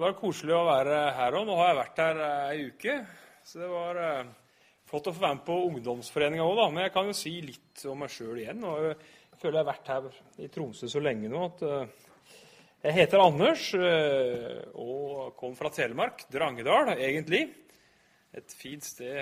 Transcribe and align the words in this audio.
Det 0.00 0.06
var 0.06 0.14
koselig 0.16 0.54
å 0.56 0.62
være 0.64 0.98
her 1.12 1.34
òg. 1.36 1.42
Nå 1.44 1.56
har 1.58 1.66
jeg 1.68 1.76
vært 1.76 1.98
her 2.00 2.20
ei 2.24 2.60
uke. 2.70 2.92
Så 3.44 3.58
det 3.60 3.66
var 3.68 3.98
eh, 4.00 4.30
flott 4.88 5.10
å 5.10 5.12
få 5.12 5.20
være 5.26 5.36
med 5.36 5.42
på 5.44 5.56
ungdomsforeninga 5.66 6.46
òg, 6.46 6.54
da. 6.56 6.64
Men 6.72 6.86
jeg 6.86 6.92
kan 6.94 7.10
jo 7.10 7.16
si 7.18 7.32
litt 7.44 7.82
om 7.84 8.00
meg 8.00 8.14
sjøl 8.14 8.38
igjen. 8.40 8.64
Jeg 8.64 9.40
føler 9.42 9.58
jeg 9.58 9.60
har 9.60 9.68
vært 9.68 9.90
her 9.92 10.08
i 10.40 10.48
Tromsø 10.54 10.88
så 10.88 11.02
lenge 11.04 11.28
nå 11.28 11.42
at 11.50 11.66
eh, 11.68 12.08
jeg 12.86 12.96
heter 12.96 13.26
Anders 13.26 13.66
eh, 13.76 14.56
og 14.80 15.36
kom 15.36 15.60
fra 15.60 15.74
Telemark. 15.76 16.24
Drangedal, 16.32 16.94
egentlig. 16.96 17.44
Et 18.40 18.56
fint 18.56 18.88
sted 18.88 19.20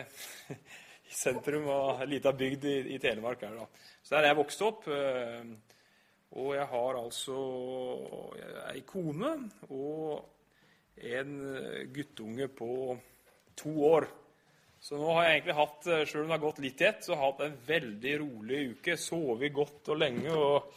i 1.11 1.21
sentrum 1.25 1.67
og 1.75 2.07
ei 2.07 2.11
lita 2.15 2.37
bygd 2.39 2.71
i, 2.71 3.03
Telemark. 3.03 3.43
her 3.43 3.59
da. 3.65 3.67
Så 3.99 4.15
der 4.15 4.23
er 4.23 4.31
jeg 4.31 4.43
vokst 4.45 4.67
opp. 4.71 4.91
Og 6.39 6.51
jeg 6.55 6.73
har 6.79 7.03
altså 7.03 7.45
ei 8.71 8.87
kone 8.87 9.41
og 9.75 10.37
en 11.03 11.35
eh, 11.57 11.82
guttunge 11.95 12.49
på 12.49 12.99
to 13.59 13.75
år. 13.85 14.09
Så 14.81 14.99
nå 14.99 15.11
har 15.17 15.27
jeg 15.27 15.39
egentlig 15.39 15.57
hatt, 15.59 15.86
eh, 15.86 16.05
selv 16.07 16.22
om 16.22 16.29
det 16.29 16.36
har 16.36 16.45
gått 16.45 16.63
litt 16.63 16.81
i 16.82 16.89
ett, 16.89 17.03
så 17.05 17.14
har 17.14 17.25
jeg 17.25 17.32
hatt 17.32 17.45
en 17.46 17.59
veldig 17.67 18.14
rolig 18.22 18.61
uke. 18.75 18.96
Sovet 19.00 19.53
godt 19.55 19.93
og 19.93 19.99
lenge. 19.99 20.31
og 20.31 20.72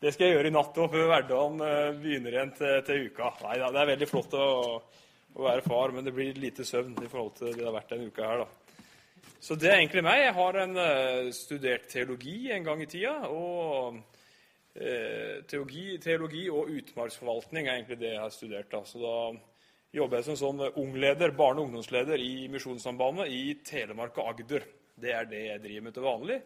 Det 0.00 0.12
skal 0.14 0.26
jeg 0.26 0.36
gjøre 0.36 0.50
i 0.50 0.56
natt 0.56 0.80
òg, 0.82 0.90
før 0.92 1.08
hverdagen 1.12 1.64
eh, 1.66 1.92
begynner 2.02 2.36
igjen 2.36 2.54
til, 2.58 2.76
til 2.88 3.06
uka. 3.10 3.32
Nei 3.46 3.56
Det 3.62 3.82
er 3.82 3.92
veldig 3.92 4.10
flott 4.10 4.34
å, 4.34 4.48
å, 5.36 5.40
være 5.46 5.64
far, 5.66 5.94
men 5.94 6.04
det 6.04 6.14
blir 6.16 6.42
lite 6.42 6.66
søvn 6.66 6.96
i 6.98 7.10
forhold 7.10 7.36
til 7.38 7.52
det 7.52 7.60
det 7.60 7.68
har 7.68 7.78
vært 7.78 7.94
denne 7.94 8.10
uka 8.10 8.32
her. 8.32 8.44
da. 8.44 9.32
Så 9.46 9.54
det 9.54 9.70
er 9.70 9.78
egentlig 9.78 10.02
meg. 10.02 10.24
Jeg 10.24 10.34
har 10.34 10.58
en, 10.58 10.76
studert 11.36 11.88
teologi 11.92 12.50
en 12.50 12.64
gang 12.66 12.82
i 12.82 12.90
tida. 12.90 13.18
og 13.30 14.00
eh, 14.74 15.42
teologi, 15.48 15.98
teologi, 16.02 16.48
og 16.50 16.70
utmarksforvaltning 16.80 17.66
er 17.66 17.78
egentlig 17.78 18.00
det 18.00 18.12
jeg 18.14 18.22
har 18.22 18.34
studert. 18.34 18.70
da. 18.72 18.82
Så 18.84 19.00
da 19.00 19.16
jobber 19.94 20.20
jeg 20.20 20.26
som 20.28 20.38
sånn 20.40 20.64
ungleder, 20.76 21.34
barne- 21.36 21.62
og 21.62 21.70
ungdomsleder 21.70 22.20
i 22.20 22.48
Misjonssambandet 22.52 23.32
i 23.32 23.42
Telemark 23.64 24.18
og 24.18 24.32
Agder. 24.32 24.66
Det 24.96 25.12
er 25.12 25.28
det 25.28 25.42
jeg 25.46 25.62
driver 25.62 25.86
med 25.86 25.94
til 25.94 26.06
vanlig. 26.06 26.38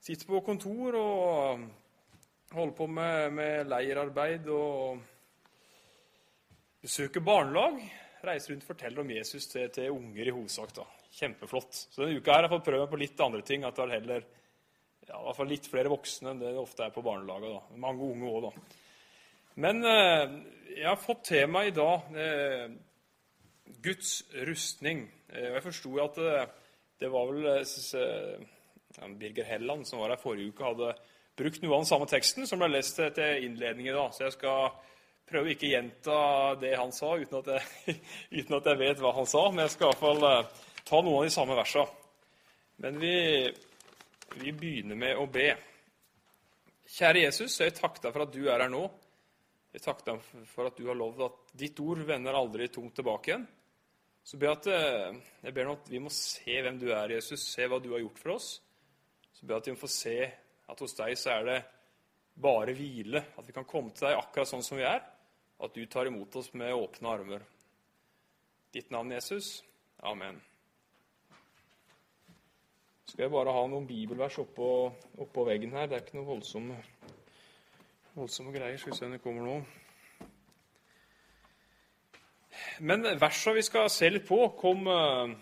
Sitter 0.00 0.26
på 0.28 0.40
kontor 0.46 0.94
og 0.94 1.64
holder 2.54 2.74
på 2.76 2.86
med, 2.86 3.32
med 3.34 3.68
leirarbeid 3.68 4.48
og 4.52 5.00
besøker 6.82 7.24
barnelag. 7.24 7.80
Reiser 8.24 8.52
rundt 8.52 8.66
og 8.66 8.72
forteller 8.72 9.02
om 9.02 9.10
Jesus 9.10 9.46
til, 9.50 9.68
til 9.74 9.94
unger 9.94 10.26
i 10.26 10.34
hovedsak. 10.34 10.74
da. 10.76 10.86
Kjempeflott. 11.18 11.72
Så 11.90 12.02
denne 12.02 12.18
uka 12.18 12.34
her 12.34 12.42
har 12.42 12.48
jeg 12.48 12.56
fått 12.56 12.68
prøve 12.68 12.84
meg 12.84 12.92
på 12.92 13.00
litt 13.02 13.24
andre 13.24 13.42
ting. 13.46 13.64
At 13.66 13.78
det 13.78 13.84
er 13.86 13.96
heller 13.98 14.26
ja, 15.08 15.16
i 15.16 15.24
hvert 15.24 15.38
fall 15.38 15.50
litt 15.50 15.70
flere 15.70 15.92
voksne 15.92 16.32
enn 16.32 16.42
det 16.42 16.52
det 16.52 16.60
ofte 16.60 16.84
er 16.84 16.94
på 16.94 17.04
barnelaget. 17.04 17.56
da. 17.56 17.80
Mange 17.80 18.04
unge 18.12 18.32
òg, 18.32 18.48
da. 18.48 18.77
Men 19.58 19.82
eh, 19.82 20.24
jeg 20.76 20.86
har 20.86 21.00
fått 21.02 21.24
temaet 21.32 21.72
i 21.72 21.74
dag 21.74 22.18
eh, 22.22 22.66
Guds 23.82 24.20
rustning. 24.46 25.00
Eh, 25.32 25.48
og 25.48 25.56
jeg 25.56 25.64
forsto 25.64 25.94
at 26.04 26.20
det, 27.02 27.08
var 27.10 27.32
vel 27.32 27.48
ja, 27.48 29.08
Birger 29.18 29.48
Helland 29.48 29.82
som 29.88 29.98
var 29.98 30.14
her 30.14 30.22
forrige 30.22 30.52
uke, 30.52 30.62
hadde 30.62 30.92
brukt 31.38 31.62
noe 31.62 31.74
av 31.74 31.82
den 31.82 31.90
samme 31.90 32.06
teksten 32.10 32.46
som 32.46 32.62
ble 32.62 32.70
lest 32.70 33.00
til 33.16 33.48
innledning 33.48 33.90
i 33.90 33.96
dag. 33.96 34.14
Så 34.14 34.28
jeg 34.28 34.36
skal 34.36 34.70
prøve 35.28 35.56
ikke 35.56 35.66
å 35.66 35.72
gjenta 35.72 36.20
det 36.62 36.72
han 36.78 36.94
sa, 36.94 37.10
uten 37.18 37.40
at, 37.40 37.50
jeg, 37.56 37.98
uten 38.38 38.58
at 38.60 38.70
jeg 38.70 38.82
vet 38.84 39.02
hva 39.02 39.14
han 39.18 39.28
sa. 39.30 39.44
Men 39.50 39.64
jeg 39.64 39.74
skal 39.74 39.88
i 39.88 39.90
hvert 39.90 40.04
fall 40.04 40.22
ta 40.86 41.02
noen 41.02 41.18
av 41.18 41.26
de 41.26 41.34
samme 41.34 41.58
versene. 41.58 42.06
Men 42.86 43.02
vi, 43.02 43.16
vi 44.38 44.54
begynner 44.54 45.02
med 45.02 45.18
å 45.18 45.26
be. 45.26 45.50
Kjære 46.94 47.26
Jesus, 47.26 47.58
jeg 47.58 47.74
takker 47.74 48.06
deg 48.06 48.14
for 48.14 48.28
at 48.28 48.34
du 48.38 48.44
er 48.46 48.62
her 48.62 48.70
nå. 48.70 48.86
Jeg 49.74 49.84
takker 49.84 50.14
deg 50.14 50.46
for 50.48 50.68
at 50.68 50.78
du 50.78 50.86
har 50.88 50.96
lovd 50.96 51.24
at 51.26 51.50
ditt 51.60 51.80
ord 51.84 52.00
vender 52.08 52.36
aldri 52.36 52.70
tomt 52.72 52.94
tilbake 52.96 53.32
igjen. 53.32 53.46
Så 54.24 54.36
jeg, 54.40 54.52
at, 54.52 54.66
eh, 54.72 55.18
jeg 55.44 55.54
ber 55.56 55.70
at 55.72 55.88
vi 55.88 56.00
må 56.04 56.12
se 56.12 56.56
hvem 56.64 56.78
du 56.80 56.88
er, 56.92 57.14
Jesus, 57.16 57.44
se 57.48 57.68
hva 57.68 57.78
du 57.80 57.92
har 57.94 58.02
gjort 58.02 58.22
for 58.22 58.34
oss. 58.36 58.48
Så 59.32 59.46
jeg 59.46 59.56
at 59.56 59.68
vi 59.68 59.74
må 59.76 59.80
få 59.80 59.90
se 59.92 60.16
at 60.68 60.82
hos 60.84 60.96
deg 60.98 61.14
så 61.16 61.36
er 61.36 61.46
det 61.48 61.58
bare 62.42 62.74
hvile. 62.76 63.22
At 63.38 63.46
vi 63.48 63.54
kan 63.56 63.68
komme 63.68 63.94
til 63.94 64.08
deg 64.08 64.18
akkurat 64.18 64.50
sånn 64.50 64.64
som 64.64 64.80
vi 64.80 64.84
er. 64.88 65.00
Og 65.58 65.68
at 65.68 65.78
du 65.78 65.86
tar 65.90 66.10
imot 66.10 66.36
oss 66.40 66.52
med 66.56 66.74
åpne 66.74 67.12
armer. 67.12 67.46
Ditt 68.72 68.92
navn, 68.92 69.12
Jesus. 69.16 69.62
Amen. 70.04 70.40
Så 73.04 73.14
skal 73.14 73.24
jeg 73.24 73.32
bare 73.32 73.54
ha 73.56 73.64
noen 73.66 73.88
bibelvers 73.88 74.36
oppå, 74.42 74.68
oppå 75.24 75.48
veggen 75.48 75.72
her. 75.72 75.88
Det 75.88 75.96
er 75.96 76.04
ikke 76.04 76.18
noe 76.20 76.32
voldsomme 76.34 76.76
Voldsomme 78.14 78.52
greier. 78.52 78.76
Skal 78.76 78.92
vi 78.92 78.98
se 78.98 79.06
om 79.06 79.12
det 79.12 79.22
kommer 79.22 79.42
nå. 79.46 79.58
Men 82.80 83.02
versa 83.18 83.52
vi 83.52 83.62
skal 83.62 83.90
se 83.90 84.10
litt 84.10 84.26
på, 84.28 84.38
kom 84.58 84.86
eh, 84.86 85.36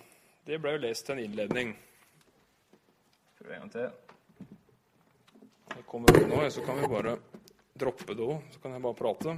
Det 0.46 0.58
ble 0.62 0.76
jo 0.76 0.82
lest 0.86 1.06
til 1.06 1.16
en 1.16 1.24
innledning. 1.24 1.72
Prøv 3.38 3.52
en 3.52 3.64
gang 3.64 3.72
til. 3.72 3.88
Det 5.76 5.84
kommer 5.86 6.16
opp 6.16 6.28
nå, 6.30 6.42
så 6.50 6.64
kan 6.64 6.80
vi 6.80 6.90
bare 6.90 7.16
droppe 7.76 8.14
det 8.16 8.24
òg. 8.24 8.50
Så 8.54 8.62
kan 8.62 8.76
jeg 8.76 8.84
bare 8.84 8.98
prate. 8.98 9.36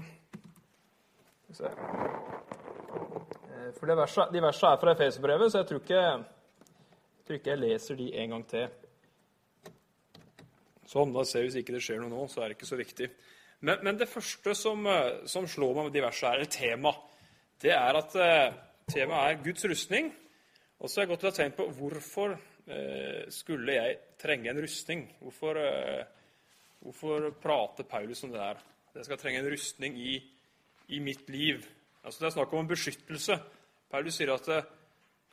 Se. 1.58 1.70
Eh, 3.58 3.70
for 3.78 3.94
verset, 3.94 4.32
De 4.32 4.42
versene 4.42 4.72
er 4.72 4.82
fra 4.82 4.94
Efeserbrevet, 4.94 5.52
så 5.52 5.62
jeg 5.62 5.70
tror, 5.70 5.82
ikke, 5.82 6.02
jeg 6.02 7.26
tror 7.26 7.40
ikke 7.40 7.50
jeg 7.50 7.64
leser 7.64 7.98
de 7.98 8.12
en 8.22 8.36
gang 8.36 8.46
til. 8.48 8.68
Sånn, 10.88 11.12
da 11.12 11.24
ser 11.28 11.44
vi 11.44 11.50
Hvis 11.50 11.58
ikke 11.60 11.74
det 11.76 11.82
skjer 11.84 12.00
noe 12.00 12.12
nå, 12.12 12.22
så 12.32 12.42
er 12.42 12.50
det 12.50 12.58
ikke 12.58 12.70
så 12.70 12.78
viktig. 12.80 13.10
Men, 13.60 13.82
men 13.84 13.98
det 14.00 14.08
første 14.08 14.54
som, 14.56 14.86
eh, 14.88 15.26
som, 15.28 15.48
slår 15.50 15.74
meg 15.76 15.88
med 15.88 15.96
diverse, 15.98 16.30
er 16.30 16.44
et 16.44 16.54
tema. 16.54 16.94
Det 17.60 17.74
er 17.74 17.98
at 17.98 18.14
eh, 18.22 18.56
temaet 18.88 19.34
er 19.34 19.42
Guds 19.44 19.66
rustning. 19.68 20.12
Og 20.78 20.86
så 20.88 21.00
har 21.00 21.06
jeg 21.06 21.12
gått 21.12 21.26
og 21.28 21.36
tenkt 21.36 21.58
på 21.58 21.66
hvorfor 21.74 22.36
eh, 22.70 23.26
skulle 23.34 23.76
jeg 23.76 23.98
trenge 24.22 24.52
en 24.52 24.62
rustning? 24.62 25.04
Hvorfor, 25.20 25.58
eh, 25.60 26.04
hvorfor 26.84 27.30
prater 27.42 27.88
Paulus 27.88 28.22
om 28.24 28.32
det 28.32 28.40
der? 28.40 28.62
Jeg 28.94 29.08
skal 29.10 29.20
trenge 29.20 29.42
en 29.42 29.52
rustning 29.52 29.98
i, 30.00 30.16
i 30.94 31.00
mitt 31.04 31.28
liv. 31.30 31.66
Altså 32.04 32.22
Det 32.22 32.30
er 32.30 32.36
snakk 32.38 32.52
om 32.54 32.64
en 32.64 32.70
beskyttelse. 32.70 33.36
Paulus 33.90 34.16
sier 34.16 34.32
at, 34.32 34.48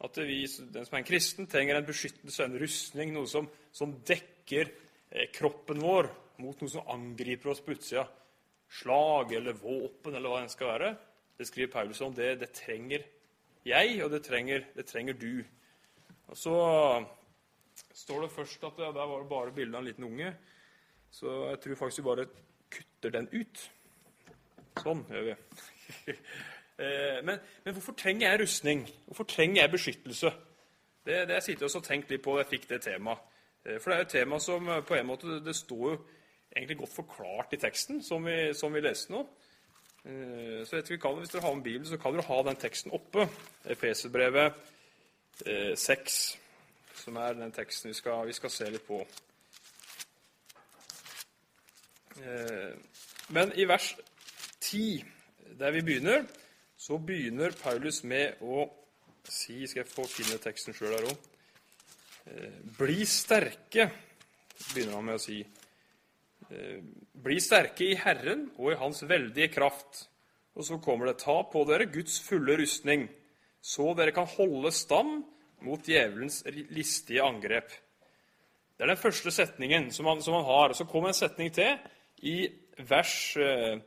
at 0.04 0.18
vi, 0.26 0.42
den 0.74 0.88
som 0.88 0.98
er 0.98 1.04
en 1.04 1.08
kristen, 1.08 1.48
trenger 1.48 1.78
en 1.78 1.88
beskyttelse, 1.88 2.44
en 2.44 2.58
rustning, 2.60 3.14
noe 3.16 3.30
som, 3.30 3.48
som 3.72 3.94
dekker 4.08 4.74
kroppen 5.34 5.82
vår 5.84 6.10
mot 6.42 6.62
noe 6.62 6.72
som 6.72 6.88
angriper 6.92 7.52
oss 7.52 7.62
på 7.64 7.76
utsida. 7.76 8.06
Slag 8.72 9.34
eller 9.38 9.58
våpen 9.60 10.16
eller 10.16 10.32
hva 10.32 10.42
det 10.44 10.54
skal 10.54 10.72
være. 10.74 10.96
Det 11.38 11.48
skriver 11.48 11.72
Paulus 11.72 12.02
om. 12.02 12.16
Det, 12.16 12.34
det 12.42 12.52
trenger 12.56 13.06
jeg, 13.66 14.00
og 14.06 14.12
det 14.14 14.24
trenger, 14.26 14.66
det 14.76 14.86
trenger, 14.86 15.14
du. 15.14 15.44
Og 16.28 16.38
Så 16.38 16.56
står 17.94 18.22
det 18.22 18.32
først 18.32 18.64
at 18.64 18.80
ja, 18.80 18.92
der 18.92 19.08
var 19.10 19.22
det 19.22 19.30
bare 19.30 19.56
bilde 19.56 19.78
av 19.78 19.84
en 19.84 19.88
liten 19.90 20.04
unge. 20.04 20.34
Så 21.12 21.48
jeg 21.50 21.60
tror 21.64 21.76
faktisk 21.76 22.04
vi 22.04 22.10
bare 22.10 22.28
kutter 22.72 23.16
den 23.16 23.30
ut. 23.34 23.64
Sånn 24.84 25.06
gjør 25.10 25.32
vi. 25.32 25.40
Eh, 26.76 27.22
men, 27.24 27.38
men, 27.64 27.72
hvorfor 27.72 27.94
trenger 27.96 28.26
jeg 28.28 28.40
rustning? 28.42 28.82
Hvorfor 29.06 29.24
trenger 29.32 29.62
jeg 29.62 29.72
beskyttelse? 29.72 30.32
Det, 31.08 31.22
det 31.30 31.38
jeg 31.38 31.46
sitter 31.46 31.70
og 31.72 31.86
tenkt 31.86 32.10
litt 32.12 32.24
på 32.26 32.34
jeg 32.36 32.50
fikk 32.50 32.66
det 32.68 32.82
temaet. 32.84 33.22
Eh, 33.66 33.80
for 33.82 33.92
det 33.92 33.98
er 33.98 34.06
et 34.06 34.14
tema 34.14 34.40
som 34.40 34.70
eh, 34.70 34.84
på 34.86 34.96
en 34.96 35.08
måte 35.08 35.40
det 35.46 35.56
står 35.56 35.90
jo 35.92 35.98
egentlig 36.56 36.78
godt 36.78 36.96
forklart 36.96 37.54
i 37.54 37.58
teksten, 37.58 38.04
som 38.04 38.26
vi, 38.26 38.54
som 38.54 38.74
vi 38.74 38.84
leste 38.84 39.12
nå. 39.12 39.26
Eh, 40.06 40.62
så 40.66 40.76
vet 40.76 40.92
vi 40.92 41.00
Hvis 41.02 41.30
dere 41.30 41.42
har 41.42 41.54
en 41.54 41.64
bibel, 41.64 41.88
så 41.88 41.98
kan 41.98 42.14
dere 42.14 42.28
ha 42.28 42.42
den 42.44 42.56
teksten 42.56 42.92
oppe. 42.92 43.28
Efeserbrevet 43.66 44.54
6, 45.76 46.38
som 46.96 47.16
er 47.16 47.34
den 47.34 47.52
teksten 47.52 47.90
vi 47.90 47.94
skal, 47.94 48.28
vi 48.28 48.34
skal 48.34 48.50
se 48.50 48.70
litt 48.70 48.86
på. 48.88 49.02
Men 53.30 53.52
i 53.56 53.66
vers 53.68 53.98
10, 54.62 55.04
der 55.60 55.72
vi 55.72 55.82
begynner, 55.82 56.24
så 56.78 56.98
begynner 56.98 57.52
Paulus 57.64 58.04
med 58.04 58.40
å 58.42 58.70
si 59.30 59.68
Skal 59.68 59.82
jeg 59.82 59.92
få 59.92 60.08
finne 60.08 60.38
teksten 60.38 60.74
sjøl 60.74 60.94
her 60.94 61.10
òg? 61.10 61.35
Eh, 62.26 62.54
bli 62.78 63.06
sterke, 63.06 63.90
begynner 64.72 64.98
han 64.98 65.06
med 65.06 65.20
å 65.20 65.22
si. 65.22 65.44
Eh, 66.50 66.80
bli 67.26 67.38
sterke 67.44 67.86
i 67.86 67.98
Herren 68.02 68.48
og 68.58 68.72
i 68.74 68.78
Hans 68.80 69.04
veldige 69.06 69.52
kraft. 69.54 70.08
Og 70.58 70.66
så 70.66 70.80
kommer 70.82 71.12
det 71.12 71.20
ta 71.22 71.36
på 71.52 71.62
dere 71.70 71.86
Guds 71.92 72.18
fulle 72.26 72.56
rustning, 72.58 73.06
så 73.62 73.94
dere 73.98 74.14
kan 74.16 74.26
holde 74.26 74.72
stand 74.74 75.22
mot 75.66 75.86
djevelens 75.86 76.42
listige 76.74 77.22
angrep. 77.22 77.70
Det 78.76 78.84
er 78.84 78.94
den 78.96 79.04
første 79.04 79.32
setningen 79.32 79.92
som 79.94 80.10
han, 80.10 80.22
som 80.22 80.40
han 80.40 80.50
har. 80.50 80.74
Så 80.74 80.90
kommer 80.90 81.14
en 81.14 81.18
setning 81.18 81.54
til 81.54 81.78
i 82.26 82.50
vers, 82.90 83.38
eh, 83.38 83.80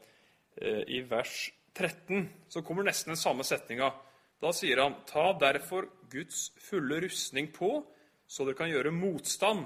i 0.87 1.03
vers 1.11 1.51
13. 1.75 2.29
Så 2.49 2.63
kommer 2.63 2.87
nesten 2.87 3.13
den 3.13 3.21
samme 3.21 3.45
setninga. 3.45 3.93
Da 4.41 4.53
sier 4.53 4.83
han, 4.83 4.95
ta 5.07 5.33
derfor 5.39 5.89
Guds 6.11 6.53
fulle 6.63 7.03
rustning 7.03 7.51
på, 7.53 7.83
så 8.29 8.45
dere 8.45 8.59
kan 8.59 8.71
gjøre 8.71 8.93
motstand 8.93 9.65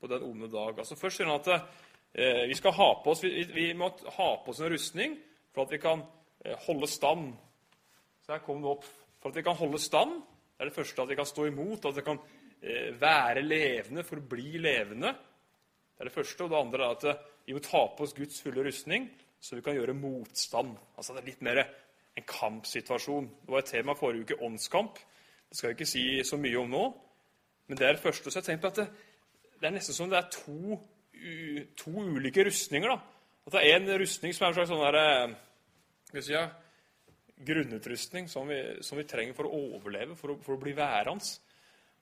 på 0.00 0.08
den 0.08 0.24
onde 0.24 0.48
dag. 0.48 0.78
Altså 0.78 0.96
Først 0.96 1.20
sier 1.20 1.28
han 1.28 1.40
at 1.42 1.50
eh, 1.52 2.46
vi, 2.48 2.56
skal 2.56 2.74
ha 2.78 2.88
på 3.04 3.12
oss, 3.12 3.22
vi, 3.24 3.44
vi, 3.52 3.66
må 3.76 3.90
ha 4.16 4.30
på 4.40 4.52
oss 4.52 4.62
en 4.64 4.72
rustning 4.72 5.16
for 5.52 5.66
at 5.66 5.74
vi 5.74 5.80
kan 5.82 6.02
eh, 6.44 6.56
holde 6.66 6.88
stand 6.88 7.34
Så 8.24 8.32
her 8.32 8.44
kom 8.44 8.62
det 8.64 8.72
opp 8.72 8.86
for 9.20 9.30
at 9.30 9.36
vi 9.36 9.44
kan 9.44 9.58
holde 9.58 9.80
stand. 9.80 10.20
Det 10.56 10.64
er 10.64 10.70
det 10.70 10.76
første 10.76 11.02
at 11.02 11.10
vi 11.10 11.18
kan 11.18 11.28
stå 11.28 11.46
imot, 11.48 11.84
at 11.88 11.96
vi 11.96 12.06
kan 12.06 12.20
eh, 12.62 12.88
være 13.00 13.44
levende 13.44 14.04
for 14.08 14.20
å 14.20 14.28
bli 14.32 14.56
levende. 14.60 15.12
Det 15.12 16.00
er 16.00 16.08
det 16.08 16.16
første. 16.16 16.44
Og 16.44 16.52
det 16.52 16.60
andre 16.60 16.86
er 16.86 16.96
at 16.96 17.28
vi 17.44 17.56
må 17.56 17.62
ta 17.64 17.84
på 17.92 18.06
oss 18.06 18.16
Guds 18.16 18.40
fulle 18.44 18.64
rustning, 18.64 19.08
så 19.40 19.56
vi 19.56 19.64
kan 19.64 19.76
gjøre 19.76 19.96
motstand. 19.96 20.72
Altså 20.96 21.16
Det 21.16 21.22
er 21.22 21.30
litt 21.32 21.44
mer 21.44 21.62
en 21.64 22.26
kampsituasjon. 22.28 23.28
Det 23.44 23.52
var 23.52 23.64
et 23.64 23.72
tema 23.72 23.96
forrige 23.98 24.28
uke, 24.28 24.40
åndskamp. 24.44 25.00
Det 25.48 25.58
skal 25.58 25.70
jeg 25.70 25.78
ikke 25.78 25.92
si 25.92 26.04
så 26.24 26.38
mye 26.40 26.60
om 26.60 26.70
nå. 26.72 26.84
Men 27.70 27.78
det 27.78 27.86
er 27.86 27.92
det 27.94 28.02
første. 28.02 28.30
Så 28.30 28.40
jeg 28.40 28.48
tenker 28.48 28.64
på 28.64 28.70
at 28.72 28.78
det, 28.80 28.88
det 29.60 29.68
er 29.68 29.74
nesten 29.76 29.94
som 29.94 30.08
det 30.10 30.18
er 30.18 30.32
to, 30.34 30.78
to 31.78 31.92
ulike 32.02 32.42
rustninger. 32.48 32.90
da. 32.90 32.96
At 33.46 33.54
det 33.54 33.60
er 33.62 33.76
en 33.76 34.00
rustning 34.00 34.34
som 34.34 34.44
er 34.44 34.50
en 34.50 34.56
slags 34.56 34.72
sånn 34.72 34.82
der, 34.82 35.36
skal 36.08 36.24
si, 36.26 36.40
grunnutrustning 37.46 38.26
som 38.28 38.50
vi, 38.50 38.58
som 38.82 38.98
vi, 38.98 39.04
trenger 39.06 39.36
for 39.38 39.46
å 39.46 39.60
overleve, 39.68 40.16
for 40.18 40.34
å, 40.34 40.36
for 40.42 40.56
å 40.56 40.62
bli 40.64 40.72
værende. 40.74 41.30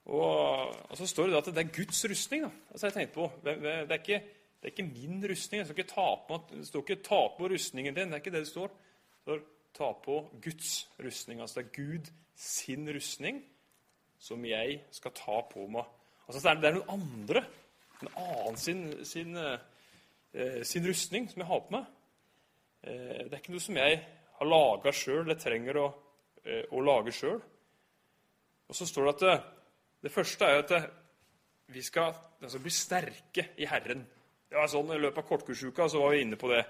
Og, 0.09 0.73
og, 0.89 0.97
så 0.97 1.11
står 1.13 1.29
det 1.29 1.43
at 1.43 1.53
det 1.53 1.67
er 1.67 1.77
Guds 1.83 2.01
rustning. 2.15 2.49
da. 2.49 2.51
Altså 2.73 2.89
jeg 2.89 2.97
tenkte 2.97 3.19
på, 3.19 3.29
det 3.45 3.55
er, 3.75 3.95
ikke, 3.99 4.23
det 4.57 4.71
er 4.71 4.73
ikke 4.73 4.89
min 4.89 5.21
rustning. 5.35 5.61
Jeg 5.61 5.69
skal 5.69 5.83
ikke 5.83 5.93
ta 5.93 6.09
på, 6.31 6.41
det 6.55 6.65
står 6.71 6.87
ikke 6.87 7.03
'ta 7.11 7.21
på 7.37 7.53
rustningen 7.53 7.93
din'. 7.93 8.09
Det 8.09 8.23
er 8.23 8.25
ikke 8.25 8.37
det 8.39 8.45
det 8.47 8.55
står. 8.55 8.73
Det 8.73 9.21
står 9.29 9.45
'ta 9.77 9.93
på 10.09 10.17
Guds 10.41 10.73
rustning'. 10.97 11.45
Altså 11.45 11.61
det 11.61 11.67
er 11.67 11.77
Gud 11.77 12.13
sin 12.35 12.89
rustning 12.89 13.45
som 14.19 14.45
jeg 14.45 14.81
skal 14.95 15.15
ta 15.17 15.41
på 15.51 15.67
meg. 15.71 15.87
Altså 16.29 16.43
Det 16.43 16.69
er, 16.69 16.77
noen 16.77 16.91
andre, 16.99 17.45
en 18.03 18.11
annen 18.21 18.59
sin, 18.61 18.83
sin, 19.07 19.37
eh, 19.37 20.63
sin, 20.63 20.87
rustning 20.87 21.29
som 21.31 21.43
jeg 21.43 21.49
har 21.49 21.63
på 21.65 21.77
meg. 21.77 21.87
Eh, 22.83 23.25
det 23.25 23.33
er 23.33 23.41
ikke 23.41 23.55
noe 23.55 23.65
som 23.65 23.79
jeg 23.81 24.03
har 24.39 24.51
laga 24.51 24.93
sjøl, 24.93 25.23
eller 25.25 25.41
trenger 25.41 25.81
å, 25.81 25.87
eh, 26.45 26.65
å 26.71 26.83
lage 26.85 27.15
sjøl. 27.15 27.41
Og 28.69 28.77
så 28.77 28.87
står 28.87 29.09
det 29.09 29.15
at 29.15 29.25
det, 29.25 29.39
det 30.05 30.13
første 30.13 30.45
er 30.45 30.63
at 30.63 30.75
det, 30.75 30.83
vi 31.73 31.83
skal 31.85 32.13
altså, 32.43 32.61
bli 32.61 32.73
sterke 32.73 33.49
i 33.61 33.67
Herren. 33.69 34.05
Det 34.49 34.57
var 34.57 34.69
sånn, 34.73 34.93
I 34.95 35.01
løpet 35.01 35.23
av 35.23 35.29
kortkursuka 35.29 35.89
så 35.89 36.05
var 36.05 36.15
vi 36.15 36.23
inne 36.25 36.39
på 36.41 36.49
det. 36.53 36.63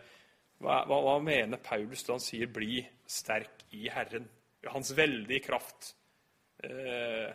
Hva, 0.59 0.81
hva, 0.91 0.99
hva 1.05 1.19
mener 1.23 1.61
Paulus 1.62 2.03
da 2.06 2.17
han 2.17 2.23
sier 2.23 2.50
'bli 2.50 2.81
sterk 3.06 3.69
i 3.79 3.87
Herren'? 3.91 4.27
Hans 4.67 4.91
veldige 4.91 5.45
kraft. 5.47 5.95
Eh, 6.64 7.28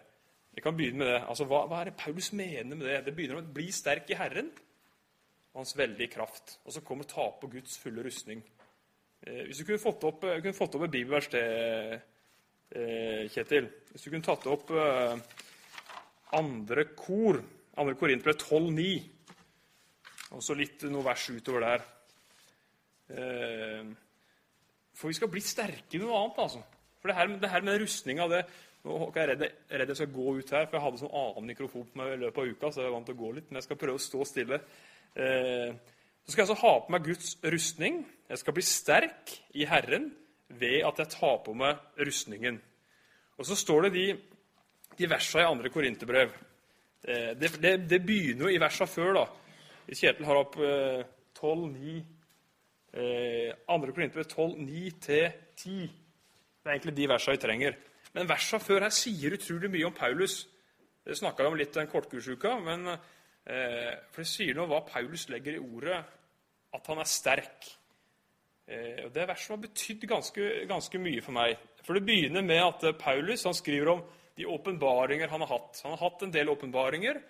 vi 0.52 0.62
kan 0.62 0.76
begynne 0.78 1.00
med 1.00 1.08
det. 1.08 1.22
Altså, 1.28 1.46
hva, 1.48 1.64
hva, 1.68 1.80
er 1.82 1.90
det 1.90 2.00
Paulus 2.00 2.34
mener 2.34 2.76
med 2.76 2.86
det? 2.86 3.06
Det 3.06 3.16
begynner 3.16 3.42
med 3.42 3.54
'bli 3.54 3.72
sterk 3.72 4.10
i 4.10 4.18
Herren' 4.20 4.52
og 5.54 5.60
hans 5.62 5.78
veldige 5.78 6.08
kraft. 6.08 6.60
Og 6.66 6.74
så 6.74 6.82
kommer 6.82 7.04
'ta 7.04 7.30
på 7.42 7.48
Guds 7.48 7.78
fulle 7.78 8.04
rustning'. 8.04 8.44
Eh, 9.28 9.46
hvis 9.46 9.58
du 9.58 9.66
kunne 9.66 9.80
fått 9.80 10.04
opp, 10.04 10.24
eh, 10.24 10.42
kunne 10.42 10.54
fått 10.54 10.76
opp 10.76 10.84
et 10.84 10.92
bibelvers 10.92 11.28
til 11.28 12.02
eh, 12.76 13.30
Kjetil 13.30 13.70
Hvis 13.92 14.02
du 14.02 14.10
kunne 14.10 14.24
tatt 14.24 14.48
opp 14.48 14.72
eh, 14.72 15.18
andre 16.34 16.86
kor, 16.96 17.44
andre 17.78 17.96
Korinterbrev 17.96 18.34
12,9, 18.34 19.04
og 20.32 20.44
så 20.44 20.54
litt 20.54 20.84
noe 20.84 21.04
vers 21.06 21.30
utover 21.30 21.60
der. 21.60 21.82
Eh, 23.10 23.86
for 24.94 25.08
vi 25.08 25.14
skal 25.14 25.28
bli 25.28 25.42
sterke 25.42 25.98
i 25.98 26.02
noe 26.02 26.18
annet, 26.18 26.38
altså. 26.38 26.64
For 27.00 27.08
det 27.08 27.16
her, 27.16 27.28
det 27.28 27.50
her 27.50 27.62
med 27.62 27.82
rustninga 27.82 28.28
det, 28.28 28.46
Nå 28.84 28.98
er 29.00 29.20
jeg 29.22 29.30
redd, 29.30 29.44
redd, 29.72 29.92
jeg 29.94 30.00
skal 30.02 30.12
gå 30.12 30.34
ut 30.36 30.50
her, 30.52 30.66
for 30.68 30.76
jeg 30.76 30.84
hadde 30.84 31.00
sånn 31.00 31.16
annen 31.16 31.46
mikrofon 31.54 31.86
på 31.88 32.00
meg 32.02 32.18
i 32.18 32.20
løpet 32.26 32.42
av 32.42 32.50
uka, 32.52 32.72
så 32.72 32.82
jeg 32.82 32.90
er 32.90 32.96
vant 32.98 33.06
til 33.08 33.16
å 33.16 33.22
gå 33.22 33.30
litt, 33.38 33.46
men 33.48 33.60
jeg 33.62 33.68
skal 33.70 33.80
prøve 33.80 34.00
å 34.00 34.04
stå 34.04 34.26
stille. 34.28 34.60
Eh, 35.16 35.70
så 36.24 36.34
skal 36.34 36.42
jeg 36.42 36.50
altså 36.50 36.60
ha 36.66 36.74
på 36.84 36.94
meg 36.96 37.08
Guds 37.08 37.30
rustning. 37.56 38.02
Jeg 38.32 38.42
skal 38.42 38.56
bli 38.58 38.66
sterk 38.68 39.34
i 39.60 39.68
Herren 39.68 40.10
ved 40.60 40.84
at 40.88 41.00
jeg 41.00 41.14
tar 41.16 41.40
på 41.46 41.56
meg 41.58 41.80
rustningen. 42.00 42.60
Og 43.40 43.48
så 43.48 43.58
står 43.60 43.88
det 43.88 43.94
de, 43.96 44.06
de 45.00 45.10
versa 45.12 45.42
i 45.42 45.48
andre 45.48 45.72
korinterbrev. 45.72 46.36
Eh, 47.04 47.32
det, 47.40 47.54
det, 47.64 47.74
det, 47.88 48.02
begynner 48.04 48.48
jo 48.48 48.52
i 48.52 48.62
versa 48.62 48.88
før, 48.88 49.16
da. 49.22 49.26
Hvis 49.88 50.04
Kjetil 50.04 50.28
har 50.28 50.42
opp 50.44 50.60
eh, 50.64 51.08
12, 51.40 51.66
9 51.72 51.96
eh, 53.00 53.50
Andre 53.72 53.96
korinterbrev 53.96 54.28
12, 54.28 54.60
9-10. 54.68 55.18
Det 55.56 56.70
er 56.70 56.76
egentlig 56.78 56.96
de 57.00 57.10
versa 57.12 57.36
vi 57.36 57.44
trenger. 57.44 57.80
Men 58.14 58.30
versa 58.30 58.60
før 58.62 58.86
her 58.86 58.94
sier 58.94 59.34
utrolig 59.34 59.72
mye 59.74 59.88
om 59.90 59.96
Paulus. 59.98 60.44
Det 61.04 61.18
snakka 61.18 61.44
vi 61.44 61.52
om 61.52 61.60
litt 61.60 61.74
den 61.76 61.90
kortkursuka, 61.92 62.56
men 62.64 62.88
eh, 62.94 63.94
for 64.14 64.24
det 64.24 64.30
sier 64.30 64.56
noe 64.56 64.68
om 64.68 64.74
hva 64.76 64.84
Paulus 64.88 65.28
legger 65.34 65.58
i 65.58 65.64
ordet 65.64 65.98
at 66.74 66.88
han 66.92 67.02
er 67.02 67.10
sterk. 67.10 67.70
Eh, 68.68 69.10
Det 69.12 69.28
verset 69.28 69.56
har 69.56 69.64
betydd 69.66 70.08
ganske, 70.08 70.50
ganske, 70.70 71.02
mye 71.02 71.22
for 71.22 71.36
meg. 71.36 71.58
For 71.84 71.98
Det 71.98 72.06
begynner 72.06 72.46
med 72.46 72.62
at 72.64 72.84
eh, 72.88 72.98
Paulus 72.98 73.46
skriver 73.58 73.96
om 73.98 74.06
de 74.38 74.48
åpenbaringer 74.50 75.30
han 75.30 75.42
har 75.42 75.52
hatt. 75.58 75.82
Han 75.84 75.98
har 75.98 76.10
hatt 76.10 76.24
en 76.24 76.34
del 76.34 76.50
åpenbaringer, 76.50 77.22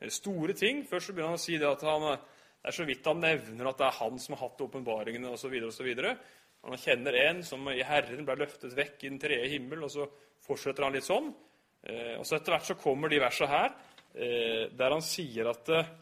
eh, 0.00 0.08
store 0.08 0.52
ting. 0.52 0.86
Først 0.86 1.06
så 1.06 1.12
begynner 1.12 1.34
han 1.34 1.42
å 1.42 1.46
si 1.46 1.58
det 1.58 1.68
at 1.68 1.82
han, 1.82 2.02
eh, 2.14 2.24
det 2.62 2.72
er 2.72 2.78
så 2.78 2.86
vidt 2.86 3.06
han 3.06 3.20
nevner 3.20 3.68
at 3.68 3.78
det 3.78 3.86
er 3.86 3.98
han 4.00 4.18
som 4.18 4.34
har 4.34 4.48
hatt 4.48 4.64
åpenbaringene 4.64 5.30
osv. 5.30 5.54
Han 6.66 6.80
kjenner 6.80 7.16
en 7.22 7.44
som 7.46 7.68
i 7.70 7.84
Herren 7.86 8.26
ble 8.26 8.34
løftet 8.40 8.74
vekk 8.76 9.04
i 9.04 9.12
den 9.12 9.20
tredje 9.22 9.52
himmel, 9.54 9.84
og 9.86 9.92
så 9.92 10.08
fortsetter 10.44 10.86
han 10.86 10.96
litt 10.96 11.06
sånn. 11.06 11.30
Eh, 11.86 12.16
og 12.18 12.26
så 12.26 12.38
Etter 12.38 12.54
hvert 12.54 12.68
så 12.68 12.76
kommer 12.78 13.12
de 13.12 13.20
versene 13.22 13.50
her, 13.52 13.76
eh, 14.14 14.64
der 14.74 14.94
han 14.94 15.04
sier 15.04 15.50
at 15.52 15.70
eh, 15.74 15.92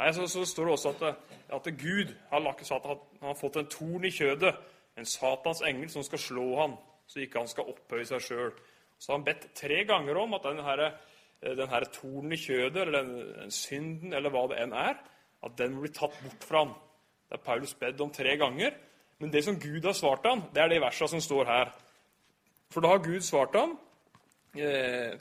nei, 0.00 0.10
så, 0.16 0.26
så, 0.30 0.44
står 0.48 0.68
det 0.68 0.74
også 0.74 0.94
at, 0.96 1.30
at 1.60 1.70
Gud 1.78 2.10
har, 2.32 2.42
lagt, 2.42 2.66
at 2.66 2.90
han 2.90 3.28
har 3.28 3.38
fått 3.38 3.60
en 3.60 3.70
torn 3.70 4.08
i 4.08 4.12
kjødet, 4.14 4.52
en 4.98 5.06
Satans 5.08 5.62
engel 5.64 5.88
som 5.92 6.04
skal 6.04 6.20
slå 6.20 6.48
han, 6.58 6.76
så 7.06 7.22
ikke 7.22 7.44
han 7.44 7.50
skal 7.50 7.70
opphøye 7.70 8.08
seg 8.08 8.26
sjøl. 8.26 8.52
Så 9.00 9.12
har 9.12 9.20
han 9.20 9.28
bedt 9.30 9.48
tre 9.56 9.80
ganger 9.88 10.18
om 10.20 10.34
at 10.36 10.44
denne, 10.44 10.90
denne 11.40 11.80
tornen 11.94 12.34
i 12.36 12.40
kjødet, 12.40 12.82
eller 12.82 12.98
den, 12.98 13.14
den, 13.38 13.54
synden, 13.54 14.12
eller 14.12 14.34
hva 14.34 14.44
det 14.50 14.58
enn 14.60 14.74
er, 14.76 14.98
at 15.40 15.56
den 15.56 15.72
må 15.72 15.86
bli 15.86 15.92
tatt 15.96 16.18
bort 16.20 16.44
fra 16.44 16.64
han. 16.66 16.74
Det 17.30 17.38
er 17.38 17.46
Paulus 17.46 17.72
bedt 17.80 18.02
om 18.04 18.12
tre 18.12 18.34
ganger. 18.36 18.74
Men 19.20 19.32
det 19.32 19.44
som 19.44 19.58
Gud 19.60 19.84
har 19.84 19.92
svart 19.92 20.26
ham, 20.26 20.42
det 20.54 20.62
er 20.62 20.72
de 20.72 20.80
versene 20.80 21.08
som 21.12 21.20
står 21.20 21.44
her. 21.44 21.72
For 22.72 22.80
da 22.80 22.94
har 22.94 23.02
Gud 23.04 23.20
svart 23.26 23.56
ham 23.58 23.76
eh, 24.56 25.18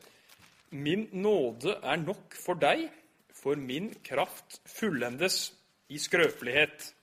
Min 0.71 1.07
nåde 1.11 1.79
er 1.83 1.97
nok 1.97 2.35
for 2.45 2.59
deg, 2.61 2.85
for 3.33 3.57
min 3.57 3.89
kraft 4.05 4.61
fullendes 4.69 5.53
i 5.89 5.97
skrøpelighet. 5.97 6.93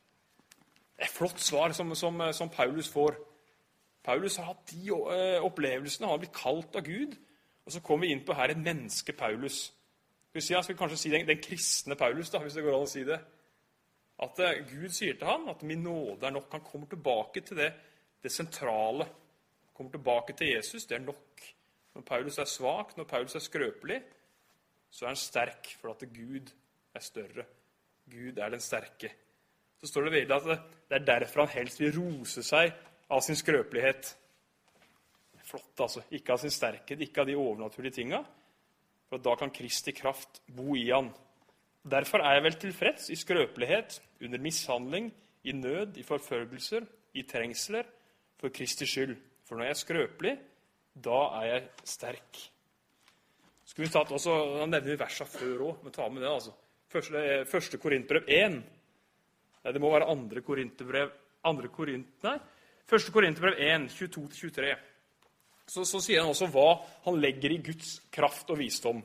Et 1.03 1.11
flott 1.11 1.41
svar 1.41 1.73
som, 1.73 1.95
som, 1.95 2.23
som 2.33 2.49
Paulus 2.49 2.89
får. 2.89 3.17
Paulus 4.05 4.37
har 4.37 4.53
hatt 4.53 4.71
de 4.71 4.87
eh, 4.89 5.43
opplevelsene, 5.43 6.07
han 6.07 6.15
har 6.15 6.23
blitt 6.23 6.37
kalt 6.37 6.77
av 6.79 6.87
Gud. 6.87 7.17
Og 7.67 7.73
så 7.73 7.81
kommer 7.83 8.07
vi 8.07 8.13
inn 8.15 8.23
på 8.25 8.37
her 8.39 8.55
et 8.55 8.63
menneske 8.63 9.13
Paulus. 9.13 9.73
Skal 10.29 10.39
vi, 10.39 10.41
si, 10.41 10.55
skal 10.55 10.75
vi 10.75 10.79
kanskje 10.79 10.99
si 11.01 11.11
den, 11.11 11.27
den 11.27 11.43
kristne 11.43 11.97
Paulus, 11.99 12.31
da, 12.31 12.39
hvis 12.39 12.55
det 12.55 12.63
går 12.63 12.77
an 12.77 12.87
å 12.87 12.91
si 12.91 13.03
det. 13.09 13.19
At 14.23 14.39
eh, 14.41 14.63
Gud 14.65 14.89
sier 14.97 15.19
til 15.19 15.29
ham 15.29 15.49
at 15.49 15.63
'min 15.63 15.83
nåde 15.83 16.27
er 16.27 16.31
nok'. 16.31 16.53
Han 16.53 16.61
kommer 16.61 16.87
tilbake 16.89 17.41
til 17.41 17.57
det, 17.57 17.73
det 18.23 18.33
sentrale. 18.33 19.05
Han 19.05 19.75
kommer 19.75 19.93
tilbake 19.93 20.33
til 20.33 20.47
Jesus. 20.55 20.87
Det 20.87 20.97
er 20.97 21.05
nok. 21.05 21.43
Når 21.95 22.03
Paulus 22.03 22.39
er 22.39 22.45
svak, 22.45 22.97
når 22.97 23.05
Paulus 23.05 23.35
er 23.35 23.39
skrøpelig, 23.39 24.03
så 24.91 25.05
er 25.05 25.09
han 25.09 25.17
sterk, 25.17 25.77
for 25.81 25.91
at 25.91 26.01
Gud 26.01 26.53
er 26.95 27.01
større. 27.01 27.45
Gud 28.11 28.39
er 28.39 28.49
den 28.49 28.61
sterke. 28.61 29.13
Så 29.81 29.87
står 29.87 30.01
det 30.01 30.13
videre 30.13 30.53
at 30.53 30.61
det 30.89 31.01
er 31.01 31.05
derfor 31.05 31.45
han 31.45 31.49
helst 31.59 31.81
vil 31.81 31.99
rose 31.99 32.43
seg 32.43 32.73
av 33.11 33.21
sin 33.21 33.37
skrøpelighet. 33.37 34.17
Flott, 35.45 35.81
altså. 35.81 36.03
Ikke 36.11 36.33
av 36.33 36.39
sin 36.43 36.51
sterkhet, 36.51 37.01
ikke 37.01 37.21
av 37.21 37.27
de 37.27 37.37
overnaturlige 37.37 38.01
tinga. 38.01 38.23
For 39.09 39.23
da 39.23 39.37
kan 39.39 39.53
Kristi 39.55 39.93
kraft 39.95 40.41
bo 40.57 40.75
i 40.75 40.89
han. 40.91 41.13
Derfor 41.91 42.19
er 42.25 42.37
jeg 42.37 42.45
vel 42.47 42.59
tilfreds 42.61 43.11
i 43.11 43.17
skrøpelighet, 43.19 44.01
under 44.25 44.43
mishandling, 44.43 45.13
i 45.47 45.53
nød, 45.53 45.97
i 45.97 46.03
forfølgelser, 46.03 46.87
i 47.15 47.23
trengsler, 47.23 47.87
for 48.41 48.51
Kristi 48.55 48.87
skyld. 48.87 49.17
For 49.47 49.57
når 49.57 49.69
jeg 49.69 49.75
er 49.75 49.81
skrøpelig, 49.83 50.37
da 51.05 51.21
er 51.41 51.47
jeg 51.47 51.69
sterk. 51.85 52.41
Skulle 53.67 53.87
vi 53.87 53.93
tatt 53.93 54.13
også, 54.13 54.35
Han 54.61 54.71
nevner 54.71 54.99
versa 54.99 55.25
før 55.25 55.69
òg, 55.71 55.85
men 55.85 55.93
ta 55.93 56.09
med 56.09 56.23
det. 56.23 56.31
altså. 56.31 56.53
Første, 56.89 57.45
første 57.51 57.79
Korintbrev 57.79 58.27
1. 58.27 58.59
Nei, 59.65 59.73
det 59.73 59.81
må 59.81 59.91
være 59.93 60.11
andre 60.11 60.41
Korinterbrev 60.41 61.11
andre 61.47 61.69
Korint, 61.69 62.23
Nei, 62.27 62.37
første 62.89 63.13
Korinterbrev 63.15 63.59
1, 63.59 63.89
22-23. 63.95 64.75
Så, 65.67 65.85
så, 65.85 66.01
sier 66.03 66.23
han 66.23 66.31
også 66.31 66.49
hva 66.55 66.69
han 67.07 67.19
legger 67.19 67.55
i 67.55 67.63
Guds 67.63 67.97
kraft 68.15 68.51
og 68.55 68.61
visdom. 68.61 69.03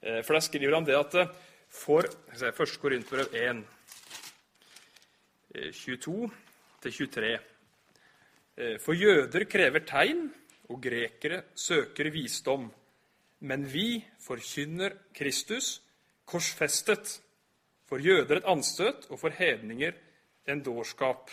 Eh, 0.00 0.20
for 0.20 0.36
der 0.36 0.44
skriver 0.44 0.76
han 0.76 0.86
det 0.86 0.96
at 0.98 1.16
eh, 1.16 1.30
for 1.68 2.08
se, 2.34 2.52
1. 2.52 2.78
Korinterbrev 2.80 3.34
1, 3.34 3.64
22-23. 5.72 7.32
Eh, 7.32 7.40
eh, 8.56 8.76
for 8.78 8.94
jøder 8.94 9.44
krever 9.50 9.84
tegn, 9.86 10.28
og 10.68 10.82
grekere 10.82 11.42
søker 11.56 12.10
visdom. 12.12 12.66
Men 13.40 13.64
vi 13.64 14.04
forkynner 14.20 14.96
Kristus 15.14 15.78
korsfestet. 16.28 17.20
For 17.88 18.02
jøder 18.04 18.42
et 18.42 18.48
anstøt, 18.48 19.06
og 19.08 19.20
for 19.20 19.32
hedninger 19.32 19.94
en 20.48 20.62
dårskap. 20.62 21.30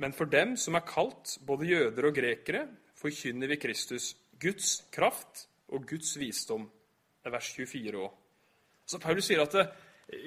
Men 0.00 0.14
for 0.16 0.24
dem 0.24 0.56
som 0.56 0.74
er 0.74 0.86
kalt, 0.88 1.36
både 1.44 1.68
jøder 1.68 2.08
og 2.08 2.16
grekere, 2.16 2.64
forkynner 2.96 3.50
vi 3.52 3.60
Kristus, 3.60 4.14
Guds 4.40 4.86
kraft 4.92 5.46
og 5.68 5.84
Guds 5.88 6.16
visdom. 6.18 6.64
Det 7.20 7.28
er 7.28 7.36
vers 7.36 7.52
24 7.54 8.06
òg. 8.06 8.21
Så 8.92 9.00
Paulus 9.00 9.30
sier 9.30 9.40
at 9.40 9.54
eh, 9.56 9.70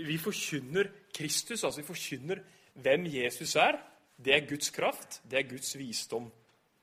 vi 0.07 0.17
forkynner 0.17 0.89
Kristus, 1.13 1.63
altså 1.63 1.83
vi 1.83 1.87
forkynner 1.87 2.41
hvem 2.81 3.05
Jesus 3.13 3.55
er. 3.61 3.77
Det 4.17 4.33
er 4.33 4.47
Guds 4.49 4.71
kraft, 4.73 5.21
det 5.29 5.39
er 5.39 5.49
Guds 5.49 5.77
visdom. 5.77 6.31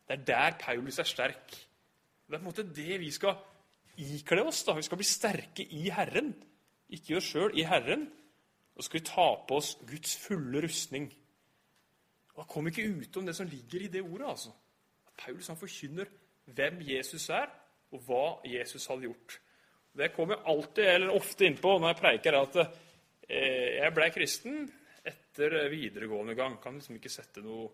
Det 0.08 0.18
er 0.18 0.24
der 0.24 0.58
Paulus 0.60 0.98
er 0.98 1.08
sterk. 1.08 1.50
Det 1.50 2.34
er 2.34 2.38
på 2.38 2.42
en 2.42 2.50
måte 2.50 2.66
det 2.74 3.00
vi 3.00 3.10
skal 3.10 3.34
ikle 3.98 4.44
oss. 4.46 4.62
da. 4.64 4.76
Vi 4.76 4.86
skal 4.86 5.00
bli 5.00 5.06
sterke 5.08 5.64
i 5.64 5.88
Herren. 5.90 6.34
Ikke 6.88 7.14
i 7.14 7.16
oss 7.16 7.32
sjøl, 7.32 7.58
i 7.58 7.66
Herren. 7.66 8.06
Og 8.76 8.82
så 8.82 8.86
skal 8.86 9.00
vi 9.00 9.06
ta 9.06 9.26
på 9.48 9.58
oss 9.58 9.74
Guds 9.88 10.16
fulle 10.16 10.62
rustning. 10.64 11.10
Og 12.34 12.54
Han 12.54 12.64
vi 12.64 12.70
ikke 12.70 13.00
utom 13.00 13.26
det 13.26 13.36
som 13.36 13.46
ligger 13.46 13.80
i 13.80 13.86
det 13.86 14.02
ordet. 14.02 14.28
altså. 14.28 14.50
At 15.06 15.24
Paulus 15.24 15.46
han 15.46 15.56
forkynner 15.56 16.04
hvem 16.44 16.78
Jesus 16.80 17.28
er, 17.28 17.46
og 17.92 18.00
hva 18.06 18.24
Jesus 18.48 18.86
hadde 18.86 19.08
gjort. 19.08 19.40
Det 19.92 20.08
kommer 20.14 20.38
jeg 20.38 20.48
alltid, 20.52 20.86
eller 20.88 21.16
ofte 21.16 21.46
innpå 21.46 21.74
når 21.76 21.92
jeg 21.92 22.00
preiker, 22.00 22.38
at 22.38 22.58
eh, 22.62 23.82
jeg 23.82 23.94
blei 23.96 24.08
kristen 24.14 24.64
etter 25.04 25.56
videregående 25.72 26.36
gang. 26.38 26.56
Kan 26.62 26.78
liksom 26.78 26.96
ikke 26.96 27.12
sette 27.12 27.44
noe, 27.44 27.68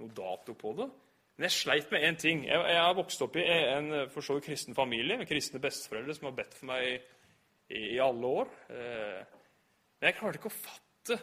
noe 0.00 0.16
dato 0.16 0.56
på 0.58 0.74
det. 0.76 0.88
Men 1.36 1.48
jeg 1.48 1.56
sleit 1.56 1.92
med 1.92 2.04
én 2.08 2.18
ting. 2.20 2.44
Jeg, 2.48 2.76
har 2.80 2.96
vokst 2.96 3.22
opp 3.24 3.36
i 3.36 3.44
en 3.44 3.92
for 4.12 4.24
så 4.24 4.36
vidt 4.36 4.48
kristen 4.48 4.76
familie 4.76 5.18
med 5.20 5.28
kristne 5.28 5.60
besteforeldre 5.60 6.16
som 6.16 6.30
har 6.30 6.36
bedt 6.38 6.56
for 6.56 6.70
meg 6.70 6.86
i, 6.88 6.94
i, 7.76 7.80
i 7.96 7.98
alle 8.00 8.36
år. 8.40 8.52
Eh, 8.72 9.18
men 9.96 10.10
jeg 10.10 10.16
klarte 10.18 10.40
ikke 10.40 10.52
å 10.52 10.56
fatte 10.56 11.18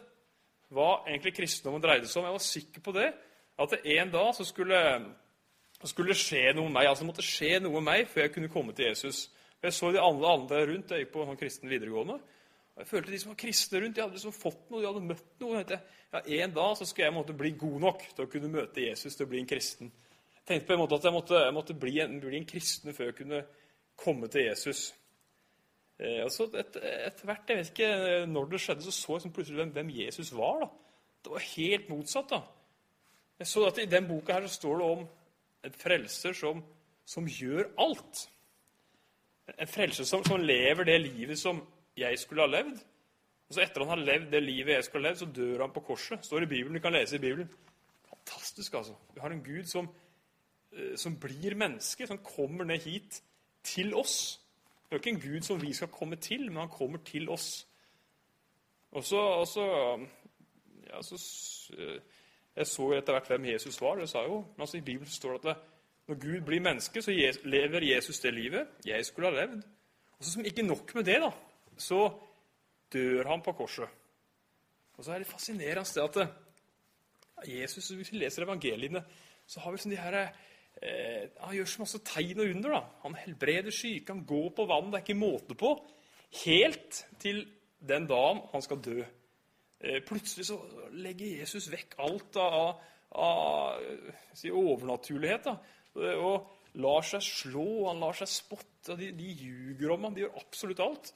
hva 0.74 0.90
egentlig 1.08 1.36
kristendommen 1.38 1.82
dreide 1.82 2.10
seg 2.10 2.22
om. 2.22 2.30
Jeg 2.30 2.38
var 2.38 2.46
sikker 2.46 2.86
på 2.86 2.94
det, 2.96 3.10
at 3.62 3.74
det 3.74 3.98
en 3.98 4.13
dag 4.13 4.30
så 4.38 4.46
skulle, 4.48 4.80
skulle 5.86 6.18
skje 6.18 6.48
noe 6.54 6.70
med 6.70 6.80
meg. 6.80 6.90
altså 6.90 7.06
Det 7.06 7.10
måtte 7.12 7.25
skje 7.25 7.58
noe 7.62 7.78
med 7.78 7.90
meg 7.90 8.10
før 8.10 8.25
jeg 8.25 8.36
kunne 8.38 8.54
komme 8.54 8.74
til 8.78 8.90
Jesus. 8.90 9.28
Jeg 9.63 9.75
så 9.75 9.91
de 9.96 10.01
andre, 10.03 10.32
andre 10.38 10.62
rundt. 10.67 10.91
Jeg 10.91 11.05
gikk 11.05 11.13
på 11.13 11.25
sånn 11.27 11.39
kristen 11.39 11.72
videregående. 11.72 12.17
Og 12.74 12.82
jeg 12.82 12.89
følte 12.89 13.13
De 13.13 13.20
som 13.22 13.32
var 13.32 13.39
kristne 13.39 13.82
rundt, 13.84 13.96
de 13.96 14.01
hadde 14.01 14.17
liksom 14.17 14.34
fått 14.36 14.63
noe, 14.72 14.82
de 14.82 14.89
hadde 14.89 15.03
møtt 15.05 15.43
noe. 15.43 15.62
Jeg 15.62 15.79
ja, 16.13 16.24
En 16.43 16.55
dag 16.55 16.74
så 16.77 16.88
skulle 16.89 17.08
jeg 17.08 17.15
måtte 17.15 17.36
bli 17.38 17.53
god 17.58 17.77
nok 17.86 18.08
til 18.10 18.25
å 18.25 18.32
kunne 18.32 18.51
møte 18.51 18.84
Jesus, 18.84 19.15
til 19.15 19.27
å 19.27 19.32
bli 19.32 19.43
en 19.43 19.50
kristen. 19.50 19.91
Jeg 20.34 20.48
tenkte 20.50 20.67
på 20.67 20.75
en 20.75 20.82
måte 20.82 20.98
at 20.98 21.08
jeg 21.08 21.15
måtte, 21.15 21.39
jeg 21.46 21.55
måtte 21.55 21.77
bli, 21.79 21.93
en, 22.03 22.17
bli 22.22 22.39
en 22.41 22.50
kristen 22.50 22.98
før 22.98 23.12
jeg 23.12 23.17
kunne 23.22 23.43
komme 24.03 24.27
til 24.34 24.50
Jesus. 24.50 24.88
Eh, 26.01 26.20
og 26.25 26.34
så 26.34 26.50
et, 26.50 26.75
Etter 26.82 27.29
hvert, 27.29 27.48
jeg 27.48 27.62
vet 27.62 27.72
ikke 27.72 27.91
når 28.34 28.51
det 28.51 28.62
skjedde, 28.65 28.86
så 28.88 28.96
så 28.96 29.15
jeg 29.15 29.25
sånn 29.27 29.36
plutselig 29.38 29.62
hvem, 29.62 29.74
hvem, 29.77 29.93
Jesus 30.01 30.34
var. 30.36 30.65
da. 30.65 30.70
Det 31.24 31.36
var 31.38 31.50
helt 31.53 31.89
motsatt. 31.93 32.34
da. 32.34 32.41
Jeg 33.39 33.51
så 33.53 33.67
at 33.70 33.79
I 33.79 33.89
den 33.89 34.10
boka 34.10 34.36
her 34.36 34.48
så 34.50 34.58
står 34.58 34.82
det 34.82 34.91
om 34.98 35.08
en 35.63 35.77
frelser 35.86 36.36
som, 36.36 36.60
som 37.05 37.29
gjør 37.29 37.70
alt. 37.79 38.27
En 39.48 39.68
frelser 39.68 40.08
som, 40.08 40.24
som 40.24 40.42
lever 40.42 40.88
det 40.88 41.02
livet 41.02 41.40
som 41.40 41.60
jeg 41.98 42.20
skulle 42.20 42.46
ha 42.46 42.52
levd. 42.52 42.78
Og 43.50 43.56
så 43.56 43.62
Etter 43.62 43.84
han 43.84 43.92
har 43.92 44.06
levd 44.06 44.32
det 44.32 44.44
livet 44.44 44.78
jeg 44.78 44.88
skulle 44.88 45.04
ha 45.04 45.12
levd, 45.12 45.20
så 45.20 45.32
dør 45.36 45.66
han 45.66 45.74
på 45.76 45.84
korset. 45.86 46.26
står 46.26 46.46
i 46.46 46.46
Bibelen, 46.46 46.74
Du 46.74 46.82
kan 46.82 46.94
lese 46.94 47.16
i 47.16 47.20
Bibelen. 47.20 47.50
Fantastisk, 48.10 48.74
altså. 48.74 48.96
Vi 49.14 49.22
har 49.22 49.30
en 49.30 49.44
Gud 49.44 49.64
som, 49.66 49.90
eh, 50.72 50.98
som 50.98 51.20
blir 51.20 51.56
menneske, 51.56 52.08
som 52.08 52.18
kommer 52.18 52.64
ned 52.64 52.80
hit 52.80 53.22
til 53.64 53.94
oss. 53.96 54.40
Det 54.84 54.92
er 54.92 54.98
jo 54.98 55.02
ikke 55.02 55.10
en 55.10 55.34
Gud 55.34 55.42
som 55.42 55.62
vi 55.62 55.74
skal 55.74 55.88
komme 55.88 56.16
til, 56.16 56.52
men 56.52 56.58
han 56.58 56.70
kommer 56.70 56.98
til 57.06 57.30
oss. 57.30 57.68
Og 58.92 59.04
så, 59.04 59.18
og 59.18 59.48
så, 59.48 59.66
ja, 60.90 61.02
så 61.02 61.16
eh, 61.78 62.00
Jeg 62.56 62.68
så 62.68 62.92
etter 62.92 63.14
hvert 63.14 63.28
hvem 63.28 63.46
Jesus 63.46 63.82
var. 63.82 63.96
det 63.96 64.10
sa 64.10 64.22
jo, 64.22 64.36
men 64.36 64.62
altså 64.62 64.78
I 64.78 64.82
Bibelen 64.82 65.10
står 65.10 65.38
det 65.38 65.40
at 65.40 65.56
det, 65.56 65.64
når 66.08 66.20
Gud 66.20 66.42
blir 66.46 66.64
menneske, 66.64 67.02
så 67.02 67.14
lever 67.48 67.86
Jesus 67.94 68.20
det 68.20 68.34
livet 68.36 68.86
jeg 68.86 69.06
skulle 69.08 69.32
ha 69.32 69.36
levd. 69.38 69.64
Og 70.18 70.26
så 70.26 70.32
Som 70.32 70.46
ikke 70.46 70.66
nok 70.66 70.96
med 70.96 71.04
det, 71.04 71.20
da, 71.22 71.32
så 71.78 72.20
dør 72.94 73.28
han 73.28 73.42
på 73.42 73.52
korset. 73.52 73.90
Og 74.98 75.06
så 75.06 75.14
er 75.14 75.24
det 75.24 75.28
fascinerende 75.28 75.84
det 75.96 76.28
at 76.28 77.50
Jesus, 77.50 77.90
Hvis 77.90 78.12
vi 78.12 78.18
leser 78.18 78.44
evangeliene, 78.44 79.04
så 79.48 79.60
har 79.60 79.72
vi 79.72 79.78
sånn 79.78 79.92
de 79.92 80.00
her 80.00 80.16
eh, 80.20 81.30
Han 81.42 81.56
gjør 81.56 81.66
så 81.66 81.82
masse 81.82 82.00
tegn 82.06 82.40
og 82.40 82.52
under. 82.56 82.70
da. 82.70 82.82
Han 83.04 83.16
helbreder 83.16 83.72
syke, 83.72 84.14
han 84.14 84.26
går 84.26 84.50
på 84.56 84.66
vann. 84.66 84.92
Det 84.92 85.00
er 85.00 85.06
ikke 85.06 85.20
måte 85.20 85.56
på. 85.56 85.74
Helt 86.46 87.06
til 87.20 87.46
den 87.80 88.08
dagen 88.08 88.42
han 88.52 88.62
skal 88.62 88.82
dø. 88.82 89.04
Eh, 89.80 90.00
plutselig 90.06 90.48
så 90.48 90.60
legger 90.92 91.40
Jesus 91.40 91.72
vekk 91.72 91.98
alt 92.00 92.38
av, 92.40 92.80
av 93.12 93.82
si, 94.34 94.52
overnaturlighet. 94.52 95.50
da. 95.50 95.58
Og 95.96 96.78
lar 96.82 97.06
seg 97.06 97.22
slå, 97.26 97.68
han 97.90 98.02
lar 98.02 98.18
seg 98.18 98.32
spotte. 98.32 98.98
De, 99.00 99.12
de 99.16 99.34
ljuger 99.38 99.94
om 99.94 100.08
ham, 100.08 100.16
de 100.16 100.26
gjør 100.26 100.40
absolutt 100.42 100.84
alt. 100.84 101.14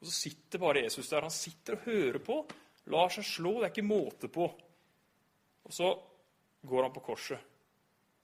Og 0.00 0.08
så 0.08 0.16
sitter 0.16 0.62
bare 0.62 0.84
Jesus 0.86 1.10
der. 1.10 1.26
Han 1.26 1.34
sitter 1.34 1.76
og 1.76 1.86
hører 1.88 2.20
på, 2.24 2.40
lar 2.92 3.12
seg 3.12 3.26
slå. 3.26 3.58
Det 3.58 3.68
er 3.68 3.74
ikke 3.74 3.88
måte 3.88 4.30
på. 4.32 4.46
Og 5.66 5.74
så 5.74 5.90
går 6.66 6.86
han 6.86 6.94
på 6.94 7.04
korset. 7.04 7.48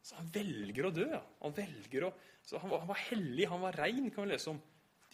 Så 0.06 0.16
han 0.20 0.30
velger 0.30 0.86
å 0.86 0.94
dø. 0.94 1.08
Han 1.42 1.54
velger 1.56 2.06
å, 2.06 2.12
han 2.60 2.70
var, 2.70 2.80
han, 2.84 2.90
var, 2.92 3.02
hellig, 3.08 3.48
han 3.50 3.62
var 3.64 3.78
rein, 3.82 4.06
kan 4.14 4.26
vi 4.26 4.34
lese 4.34 4.52
om. 4.52 4.60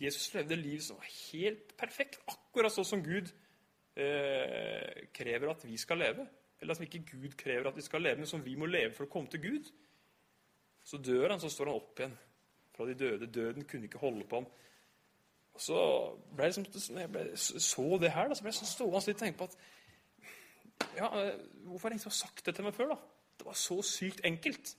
Jesus 0.03 0.33
levde 0.35 0.59
liv 0.59 0.81
som 0.85 0.99
var 0.99 1.09
helt 1.09 1.75
perfekt, 1.79 2.19
akkurat 2.29 2.73
sånn 2.75 2.89
som 2.89 3.03
Gud 3.05 3.29
eh, 3.95 5.07
krever 5.15 5.53
at 5.53 5.65
vi 5.65 5.79
skal 5.81 6.01
leve. 6.03 6.27
Eller 6.63 6.77
som 6.77 6.87
ikke 6.87 7.05
Gud 7.09 7.37
krever 7.39 7.71
at 7.71 7.79
vi 7.79 7.85
skal 7.85 8.05
leve, 8.05 8.21
men 8.23 8.31
som 8.31 8.43
vi 8.45 8.55
må 8.59 8.69
leve 8.69 8.93
for 8.97 9.07
å 9.07 9.13
komme 9.13 9.33
til 9.33 9.43
Gud. 9.43 9.71
Så 10.85 10.99
dør 10.99 11.31
han, 11.31 11.41
så 11.41 11.51
står 11.53 11.71
han 11.71 11.79
opp 11.79 12.01
igjen 12.01 12.19
fra 12.77 12.87
de 12.89 12.97
døde. 12.99 13.31
Døden 13.31 13.65
kunne 13.69 13.89
ikke 13.89 14.03
holde 14.03 14.27
på 14.29 14.41
ham. 14.41 14.49
Og 15.53 15.61
så 15.61 15.79
ble 16.33 16.49
det 16.49 16.65
liksom, 16.65 16.99
jeg 16.99 17.13
ble, 17.13 17.25
så 17.37 17.87
det 18.01 18.13
her, 18.15 18.29
da, 18.29 18.37
så 18.37 18.45
ble 18.45 18.53
jeg 18.53 18.61
så 18.61 18.69
stående 18.71 19.03
og 19.13 19.19
tenke 19.21 19.39
på 19.39 19.49
at 19.51 19.59
ja, 20.97 21.09
eh, 21.21 21.35
Hvorfor 21.67 21.89
har 21.89 21.95
ingen 21.95 22.11
sagt 22.11 22.47
det 22.47 22.55
til 22.57 22.65
meg 22.67 22.75
før? 22.75 22.95
da? 22.95 22.97
Det 23.39 23.47
var 23.47 23.59
så 23.59 23.79
sykt 23.87 24.25
enkelt. 24.27 24.73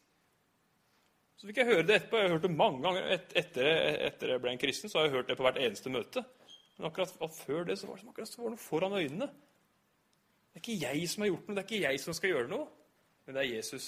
Så 1.37 1.47
fikk 1.47 1.61
jeg 1.61 1.69
høre 1.69 1.85
det 1.87 1.95
etterpå. 1.95 2.19
Jeg 2.19 2.27
har 2.27 2.35
hørt 2.35 2.45
det 2.45 2.55
mange 2.55 2.81
ganger 2.83 3.07
et, 3.15 3.33
etter, 3.39 3.69
etter 4.09 4.33
jeg 4.33 4.41
ble 4.43 4.53
en 4.53 4.61
kristen. 4.61 4.89
så 4.89 4.99
har 4.99 5.07
jeg 5.07 5.15
hørt 5.17 5.31
det 5.31 5.37
på 5.39 5.45
hvert 5.45 5.61
eneste 5.61 5.93
møte. 5.93 6.23
Men 6.77 6.89
akkurat 6.89 7.35
før 7.35 7.65
det 7.67 7.77
så 7.79 7.87
var 7.87 7.97
det 7.97 8.03
som 8.03 8.11
akkurat 8.13 8.29
så 8.29 8.41
var 8.41 8.53
noe 8.53 8.61
foran 8.61 8.97
øynene. 8.97 9.27
Det 10.53 10.59
er 10.59 10.63
ikke 10.63 10.79
jeg 10.81 11.09
som 11.09 11.25
har 11.25 11.31
gjort 11.31 11.47
noe, 11.47 11.55
det 11.55 11.63
er 11.63 11.69
ikke 11.69 11.83
jeg 11.83 11.99
som 12.01 12.13
skal 12.13 12.29
gjøre 12.29 12.49
noe, 12.51 12.65
men 13.25 13.35
det 13.35 13.41
er 13.41 13.55
Jesus. 13.55 13.87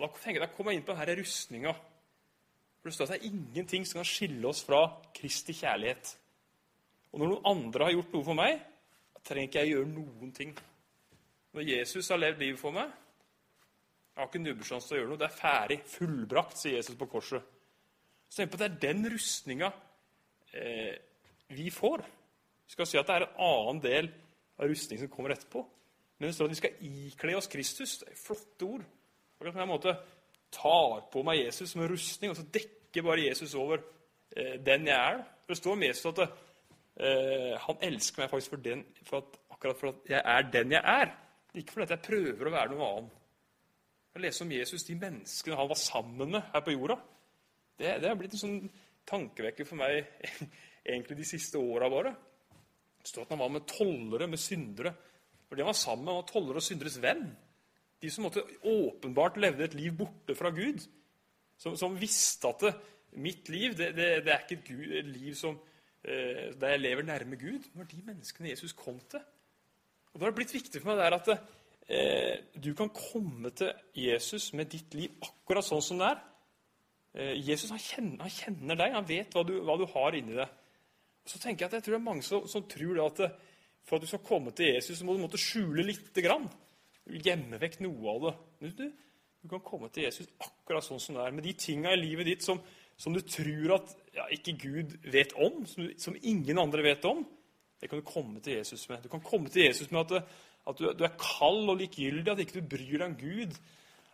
Og 0.00 0.06
Da 0.06 0.16
tenker 0.16 0.40
jeg, 0.40 0.48
da 0.48 0.54
kommer 0.56 0.72
jeg 0.72 0.80
inn 0.80 0.86
på 0.86 0.96
denne 0.96 1.16
rustninga. 1.20 1.72
For 2.80 2.88
Det 2.88 2.94
står 2.96 3.04
at 3.04 3.12
det 3.12 3.18
er 3.20 3.28
ingenting 3.28 3.84
som 3.84 4.00
kan 4.00 4.08
skille 4.08 4.48
oss 4.48 4.62
fra 4.64 4.80
Kristi 5.14 5.52
kjærlighet. 5.52 6.14
Og 7.12 7.20
når 7.20 7.32
noen 7.34 7.48
andre 7.50 7.84
har 7.84 7.92
gjort 7.92 8.14
noe 8.14 8.24
for 8.24 8.38
meg, 8.38 8.60
da 9.12 9.22
trenger 9.26 9.50
ikke 9.50 9.64
jeg 9.64 9.74
gjøre 9.74 9.90
noen 9.90 10.32
ting. 10.32 10.54
Når 11.52 11.66
Jesus 11.68 12.08
har 12.08 12.20
levd 12.20 12.38
livet 12.38 12.60
for 12.60 12.70
meg 12.70 12.86
Jeg 12.86 14.22
har 14.22 14.28
ikke 14.28 14.42
nubbesjanse 14.42 14.88
til 14.88 14.96
å 14.96 15.00
gjøre 15.00 15.10
noe. 15.10 15.18
Det 15.20 15.26
er 15.26 15.36
ferdig. 15.36 15.76
Fullbrakt, 15.88 16.58
sier 16.58 16.76
Jesus 16.76 16.96
på 16.98 17.08
korset. 17.08 17.44
Så 18.28 18.40
tenk 18.40 18.50
på 18.52 18.58
at 18.58 18.64
det 18.64 18.70
er 18.70 18.80
den 18.92 19.06
rustninga 19.12 19.70
eh, 20.52 20.96
vi 21.56 21.68
får. 21.72 22.02
Vi 22.66 22.74
skal 22.74 22.88
si 22.88 22.98
at 23.00 23.08
det 23.08 23.16
er 23.16 23.26
en 23.26 23.38
annen 23.46 23.80
del 23.84 24.10
av 24.60 24.68
rustningen 24.70 25.04
som 25.04 25.12
kommer 25.12 25.34
etterpå. 25.34 25.62
Men 26.18 26.28
det 26.28 26.34
står 26.36 26.50
at 26.50 26.54
vi 26.54 26.58
skal 26.60 26.82
ikle 26.90 27.36
oss 27.38 27.48
Kristus. 27.50 27.96
Det 28.02 28.10
er 28.12 28.20
flotte 28.20 28.68
ord. 28.68 28.84
Som 29.40 29.56
jeg 29.56 29.70
måte 29.70 29.94
tar 30.52 31.06
på 31.12 31.22
meg 31.24 31.44
Jesus 31.44 31.72
som 31.72 31.80
en 31.80 31.92
rustning, 31.92 32.32
og 32.32 32.36
så 32.36 32.44
dekker 32.52 33.06
bare 33.06 33.24
Jesus 33.24 33.54
over 33.56 33.80
eh, 34.36 34.58
den 34.60 34.88
jeg 34.90 34.96
er. 34.96 35.22
For 35.40 35.54
Det 35.54 35.60
står 35.62 35.78
om 35.78 35.86
Jesus 35.86 36.10
at 36.10 36.20
eh, 36.26 37.54
han 37.64 37.86
elsker 37.88 38.22
meg 38.22 38.32
faktisk 38.32 38.54
for 38.56 38.64
den, 38.64 38.84
for 39.06 39.22
at, 39.22 39.40
akkurat 39.54 39.80
for 39.80 39.94
at 39.94 40.12
jeg 40.12 40.20
er 40.20 40.52
den 40.52 40.76
jeg 40.76 40.82
er. 40.84 41.14
Ikke 41.54 41.72
fordi 41.72 41.96
jeg 41.96 42.04
prøver 42.04 42.50
å 42.50 42.54
være 42.54 42.74
noe 42.74 42.90
annet. 42.90 43.16
Jeg 44.14 44.24
leser 44.26 44.44
om 44.44 44.52
Jesus, 44.52 44.84
de 44.84 44.98
menneskene 44.98 45.56
han 45.56 45.70
var 45.70 45.78
sammen 45.78 46.34
med 46.34 46.48
her 46.52 46.64
på 46.66 46.74
jorda. 46.74 46.96
Det, 47.78 47.92
det 48.02 48.10
har 48.10 48.16
blitt 48.18 48.34
en 48.36 48.42
sånn 48.42 48.58
tankevekker 49.08 49.66
for 49.66 49.80
meg 49.80 50.02
egentlig 50.90 51.16
de 51.20 51.28
siste 51.28 51.60
åra 51.62 51.88
bare. 51.90 52.12
Det 53.00 53.08
står 53.08 53.24
at 53.24 53.32
han 53.32 53.40
var 53.40 53.54
med 53.54 53.68
tollere, 53.70 54.28
med 54.28 54.42
syndere. 54.42 54.92
Fordi 55.48 55.62
han 55.62 55.70
var 55.70 55.78
sammen 55.78 56.10
med 56.10 56.18
var 56.18 56.26
tollere 56.28 56.60
og 56.60 56.66
synderes 56.66 56.98
venn. 57.02 57.30
De 58.00 58.10
som 58.10 58.24
måtte 58.24 58.44
åpenbart 58.64 59.36
levde 59.40 59.66
et 59.66 59.76
liv 59.76 59.92
borte 59.96 60.36
fra 60.36 60.52
Gud. 60.54 60.82
Som, 61.60 61.76
som 61.76 61.98
visste 62.00 62.48
at 62.48 62.64
det, 62.64 62.72
mitt 63.20 63.48
liv 63.52 63.74
det, 63.76 63.90
det, 63.96 64.08
det, 64.24 64.32
er 64.32 64.44
ikke 64.44 64.56
et, 64.60 64.68
Gud, 64.68 64.94
et 64.96 65.10
liv 65.10 65.34
som, 65.36 65.58
eh, 66.04 66.48
der 66.56 66.74
jeg 66.74 66.82
lever 66.84 67.06
nærme 67.06 67.36
Gud. 67.36 67.58
Det 67.66 67.74
var 67.74 67.90
de 67.90 68.02
menneskene 68.06 68.52
Jesus 68.52 68.72
kom 68.72 69.00
til. 69.10 69.20
Og 70.12 70.20
Da 70.20 70.24
har 70.24 70.32
det 70.32 70.38
blitt 70.40 70.54
viktig 70.54 70.82
for 70.82 70.92
meg 70.92 71.02
der 71.02 71.18
at 71.18 71.30
eh, 71.88 72.62
du 72.64 72.72
kan 72.74 72.90
komme 72.94 73.52
til 73.54 73.72
Jesus 73.94 74.52
med 74.56 74.72
ditt 74.72 74.94
liv 74.94 75.20
akkurat 75.22 75.66
sånn 75.66 75.84
som 75.84 76.00
det 76.00 76.08
er. 76.08 76.24
Eh, 77.14 77.36
Jesus 77.42 77.70
han 77.74 77.82
kjenner, 77.82 78.24
han 78.24 78.34
kjenner, 78.34 78.78
deg, 78.78 78.96
han 78.96 79.08
vet 79.08 79.36
hva 79.36 79.44
du, 79.46 79.56
hva 79.66 79.76
du 79.78 79.86
har 79.92 80.16
inni 80.18 80.38
deg. 80.38 80.58
Så 81.26 81.38
tenker 81.38 81.66
jeg 81.66 81.70
at 81.70 81.78
jeg 81.78 81.86
tror 81.86 81.96
det 81.96 82.00
er 82.00 82.08
mange 82.08 82.26
som, 82.26 82.46
som 82.48 82.66
tror 82.70 83.04
at 83.04 83.22
det, 83.22 83.30
for 83.86 83.96
at 83.96 84.04
du 84.04 84.10
skal 84.10 84.24
komme 84.24 84.52
til 84.56 84.74
Jesus, 84.74 84.98
så 84.98 85.06
må 85.06 85.14
du 85.16 85.22
måtte 85.22 85.40
skjule 85.40 85.84
lite 85.86 86.22
grann. 86.24 86.46
Gjemme 87.10 87.58
vekk 87.60 87.80
noe 87.84 88.12
av 88.12 88.26
det. 88.26 88.34
Du, 88.76 88.84
du 89.42 89.48
kan 89.50 89.62
komme 89.64 89.88
til 89.92 90.06
Jesus 90.06 90.28
akkurat 90.42 90.84
sånn 90.84 91.00
som 91.02 91.16
du 91.16 91.22
er. 91.24 91.34
Med 91.34 91.46
de 91.46 91.56
tinga 91.58 91.94
i 91.94 92.00
livet 92.00 92.28
ditt 92.28 92.46
som, 92.46 92.60
som 93.00 93.14
du 93.16 93.22
tror 93.24 93.76
at 93.78 93.94
ja, 94.16 94.28
ikke 94.36 94.56
Gud 94.60 94.96
vet 95.10 95.34
om, 95.40 95.62
som, 95.68 95.88
som, 96.00 96.18
ingen 96.20 96.60
andre 96.60 96.84
vet 96.84 97.06
om, 97.08 97.24
det 97.80 97.88
kan 97.88 98.02
du 98.02 98.06
komme 98.06 98.42
til 98.44 98.58
Jesus 98.58 98.84
med. 98.90 99.00
Du 99.02 99.08
kan 99.12 99.24
komme 99.24 99.48
til 99.52 99.64
Jesus 99.64 99.88
med 99.90 100.12
at, 100.12 100.28
at 100.68 100.80
du, 100.80 100.90
du, 100.92 101.04
er 101.06 101.16
kald 101.20 101.72
og 101.72 101.80
likegyldig, 101.80 102.28
at 102.28 102.42
ikke 102.44 102.60
du 102.60 102.68
bryr 102.76 102.98
deg 102.98 103.06
om 103.08 103.16
Gud, 103.20 103.56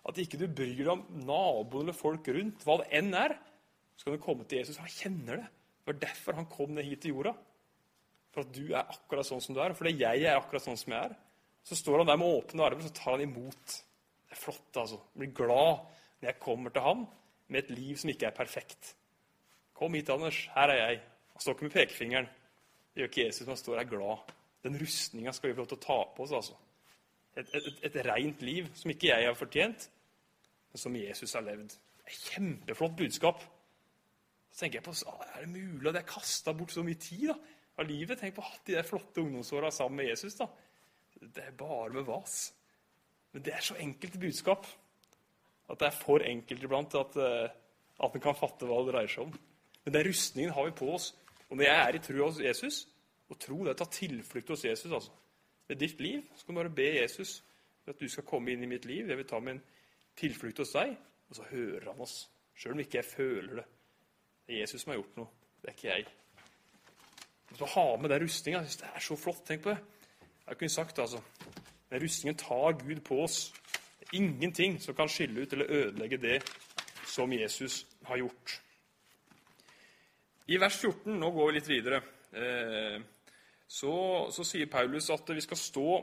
at 0.06 0.22
ikke 0.22 0.38
du 0.38 0.46
bryr 0.46 0.78
deg 0.78 0.92
om 0.94 1.02
naboen 1.26 1.88
eller 1.88 1.98
folk 1.98 2.30
rundt, 2.30 2.62
hva 2.62 2.78
det 2.82 2.88
enn 2.94 3.10
er. 3.18 3.34
Så 3.96 4.06
kan 4.06 4.14
du 4.14 4.22
komme 4.22 4.46
til 4.46 4.60
Jesus. 4.62 4.78
Han 4.78 4.92
kjenner 4.92 5.42
det. 5.42 5.50
Det 5.50 5.90
var 5.90 6.00
derfor 6.04 6.38
han 6.38 6.48
kom 6.50 6.76
ned 6.76 6.86
hit 6.86 7.02
til 7.02 7.16
jorda. 7.16 7.32
For 8.34 8.44
at 8.44 8.54
du 8.54 8.66
er 8.68 8.84
akkurat 8.84 9.26
sånn 9.26 9.42
som 9.42 9.56
du 9.56 9.62
er, 9.64 9.72
og 9.72 9.78
fordi 9.78 9.96
jeg 9.96 10.26
er 10.28 10.36
akkurat 10.36 10.62
sånn 10.62 10.78
som 10.78 10.92
jeg 10.94 11.10
er. 11.10 11.16
Så 11.66 11.76
står 11.76 11.98
han 11.98 12.10
der 12.10 12.18
med 12.20 12.30
åpne 12.30 12.62
armer, 12.62 12.86
så 12.86 12.94
tar 12.94 13.16
han 13.16 13.24
imot. 13.26 13.76
Det 14.26 14.36
er 14.36 14.38
flott, 14.38 14.76
altså. 14.76 15.00
Jeg 15.14 15.22
blir 15.22 15.34
glad 15.34 15.82
når 16.20 16.28
jeg 16.30 16.38
kommer 16.42 16.70
til 16.70 16.84
ham 16.84 17.06
med 17.48 17.64
et 17.64 17.72
liv 17.74 17.96
som 17.98 18.10
ikke 18.10 18.28
er 18.28 18.36
perfekt. 18.36 18.92
Kom 19.76 19.94
hit, 19.94 20.10
Anders. 20.10 20.38
Her 20.54 20.72
er 20.72 20.78
jeg. 20.82 21.00
Han 21.32 21.42
står 21.42 21.56
ikke 21.56 21.66
med 21.66 21.74
pekefingeren. 21.74 22.28
Det 22.94 23.02
gjør 23.02 23.10
ikke 23.10 23.24
Jesus, 23.26 23.40
men 23.40 23.52
han 23.52 23.60
står 23.60 23.78
her 23.78 23.90
glad. 23.90 24.30
Den 24.64 24.78
rustninga 24.80 25.32
skal 25.32 25.50
vi 25.50 25.56
få 25.56 25.64
lov 25.64 25.68
til 25.72 25.78
å 25.78 25.84
ta 25.86 25.98
på 26.16 26.24
oss. 26.24 26.36
altså. 26.38 26.54
Et, 27.36 27.50
et, 27.54 27.66
et, 27.84 27.98
rent 28.06 28.46
liv 28.46 28.70
som 28.74 28.90
ikke 28.90 29.10
jeg 29.10 29.26
har 29.26 29.36
fortjent, 29.36 29.90
men 30.72 30.80
som 30.80 30.96
Jesus 30.96 31.34
har 31.36 31.44
levd. 31.44 31.74
Et 32.06 32.22
kjempeflott 32.30 32.96
budskap. 32.96 33.42
Så 34.50 34.62
tenker 34.62 34.78
jeg 34.78 34.86
på, 34.86 34.94
Er 35.34 35.44
det 35.44 35.50
mulig 35.50 35.90
at 35.90 36.00
jeg 36.00 36.08
kasta 36.14 36.54
bort 36.56 36.72
så 36.72 36.86
mye 36.86 36.94
tid 36.94 37.28
da, 37.34 37.36
av 37.76 37.90
livet? 37.90 38.22
Tenk 38.22 38.38
på 38.38 38.46
de 38.66 38.78
der 38.78 38.86
flotte 38.86 39.20
ungdomsåra 39.20 39.70
sammen 39.70 40.00
med 40.00 40.08
Jesus. 40.14 40.38
da. 40.38 40.46
Det 41.20 41.44
er 41.44 41.56
bare 41.56 41.92
med 41.94 42.06
vas. 42.08 42.54
Men 43.32 43.44
det 43.44 43.54
er 43.54 43.64
så 43.64 43.76
enkelt 43.80 44.18
budskap 44.20 44.66
at 45.66 45.80
det 45.80 45.88
er 45.88 45.98
for 45.98 46.22
enkelt 46.22 46.62
iblant 46.62 46.94
at, 46.94 47.16
uh, 47.18 48.04
at 48.04 48.14
en 48.14 48.22
kan 48.22 48.38
fatte 48.38 48.68
hva 48.68 48.78
det 48.84 48.92
dreier 48.94 49.10
seg 49.10 49.26
om. 49.26 49.32
Men 49.84 49.94
den 49.96 50.06
rustningen 50.08 50.54
har 50.54 50.68
vi 50.68 50.76
på 50.78 50.90
oss. 50.94 51.10
Og 51.50 51.58
når 51.58 51.66
jeg 51.66 51.80
er 51.82 51.96
i 51.96 52.02
tro 52.02 52.24
hos 52.24 52.40
Jesus 52.42 52.88
Og 53.30 53.38
tro 53.42 53.56
det 53.62 53.70
er 53.70 53.74
å 53.74 53.78
ta 53.78 53.86
tilflukt 53.90 54.50
hos 54.52 54.64
Jesus 54.64 54.92
altså. 54.92 55.10
Ved 55.66 55.80
ditt 55.82 56.00
liv 56.00 56.20
så 56.36 56.46
kan 56.46 56.54
du 56.54 56.60
bare 56.60 56.76
be 56.78 56.86
Jesus 57.00 57.40
for 57.82 57.90
at 57.90 57.98
du 57.98 58.06
skal 58.10 58.26
komme 58.26 58.52
inn 58.52 58.62
i 58.62 58.68
mitt 58.70 58.84
liv. 58.86 59.08
Jeg 59.10 59.18
vil 59.18 59.26
ta 59.26 59.40
min 59.42 59.58
tilflukt 60.18 60.62
hos 60.62 60.74
deg. 60.76 60.92
Og 61.26 61.38
så 61.38 61.46
hører 61.50 61.88
han 61.90 62.04
oss. 62.04 62.20
Sjøl 62.54 62.76
om 62.76 62.82
ikke 62.84 63.00
jeg 63.00 63.08
føler 63.08 63.58
det. 63.60 63.66
Det 64.46 64.54
er 64.54 64.62
Jesus 64.62 64.84
som 64.84 64.92
har 64.92 65.00
gjort 65.00 65.18
noe. 65.18 65.50
Det 65.58 65.72
er 65.72 65.74
ikke 65.74 65.90
jeg. 65.90 66.06
Så 67.58 67.70
ha 67.74 67.86
med 67.98 68.14
den 68.14 68.22
rustninga. 68.22 68.62
Det 68.62 68.92
er 68.92 69.02
så 69.02 69.18
flott. 69.18 69.42
Tenk 69.48 69.66
på 69.66 69.74
det. 69.74 69.80
Jeg 70.46 70.58
kunne 70.58 70.70
sagt 70.70 70.98
altså, 70.98 71.20
Den 71.90 72.02
rustningen 72.02 72.38
tar 72.38 72.78
Gud 72.78 73.00
på 73.00 73.22
oss. 73.22 73.52
Det 73.98 74.06
er 74.12 74.16
ingenting 74.20 74.78
som 74.82 74.94
kan 74.94 75.08
skille 75.08 75.42
ut 75.42 75.52
eller 75.52 75.70
ødelegge 75.70 76.16
det 76.22 76.38
som 77.06 77.32
Jesus 77.32 77.86
har 78.04 78.16
gjort. 78.16 78.60
I 80.46 80.60
vers 80.62 80.76
14, 80.78 81.16
nå 81.18 81.30
går 81.34 81.48
vi 81.48 81.56
litt 81.56 81.68
videre, 81.68 81.98
eh, 82.38 83.00
så, 83.66 83.94
så 84.30 84.44
sier 84.46 84.70
Paulus 84.70 85.10
at 85.10 85.32
vi 85.34 85.42
skal 85.42 85.58
stå 85.58 85.94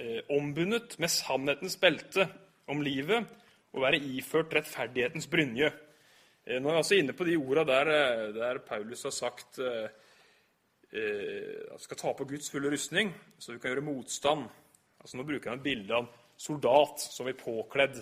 eh, 0.00 0.22
ombundet 0.32 0.96
med 1.02 1.12
sannhetens 1.12 1.76
belte 1.80 2.24
om 2.72 2.80
livet 2.80 3.28
og 3.72 3.84
være 3.84 4.00
iført 4.14 4.54
rettferdighetens 4.56 5.28
brynje. 5.28 5.68
Eh, 6.46 6.56
nå 6.56 6.70
er 6.70 6.78
vi 6.78 6.80
altså 6.80 7.00
inne 7.02 7.16
på 7.16 7.28
de 7.28 7.36
orda 7.36 7.66
der, 7.68 7.92
der, 8.38 8.62
Paulus 8.64 9.04
har 9.04 9.12
sagt 9.12 9.60
at 10.92 11.78
du 11.80 11.84
skal 11.86 11.96
ta 11.96 12.10
på 12.12 12.26
Guds 12.28 12.50
fulle 12.52 12.68
rustning, 12.72 13.14
så 13.40 13.54
vi 13.54 13.60
kan 13.62 13.72
gjøre 13.72 13.84
motstand. 13.86 14.44
Altså 15.00 15.16
Nå 15.16 15.24
bruker 15.24 15.50
han 15.50 15.58
et 15.58 15.64
bilde 15.64 15.96
av 15.96 16.10
soldat 16.36 17.00
som 17.00 17.30
er 17.30 17.38
påkledd. 17.38 17.96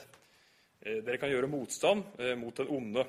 Dere 0.83 1.21
kan 1.21 1.31
gjøre 1.31 1.51
motstand 1.53 2.19
mot 2.41 2.57
den 2.57 2.73
onde. 2.75 3.05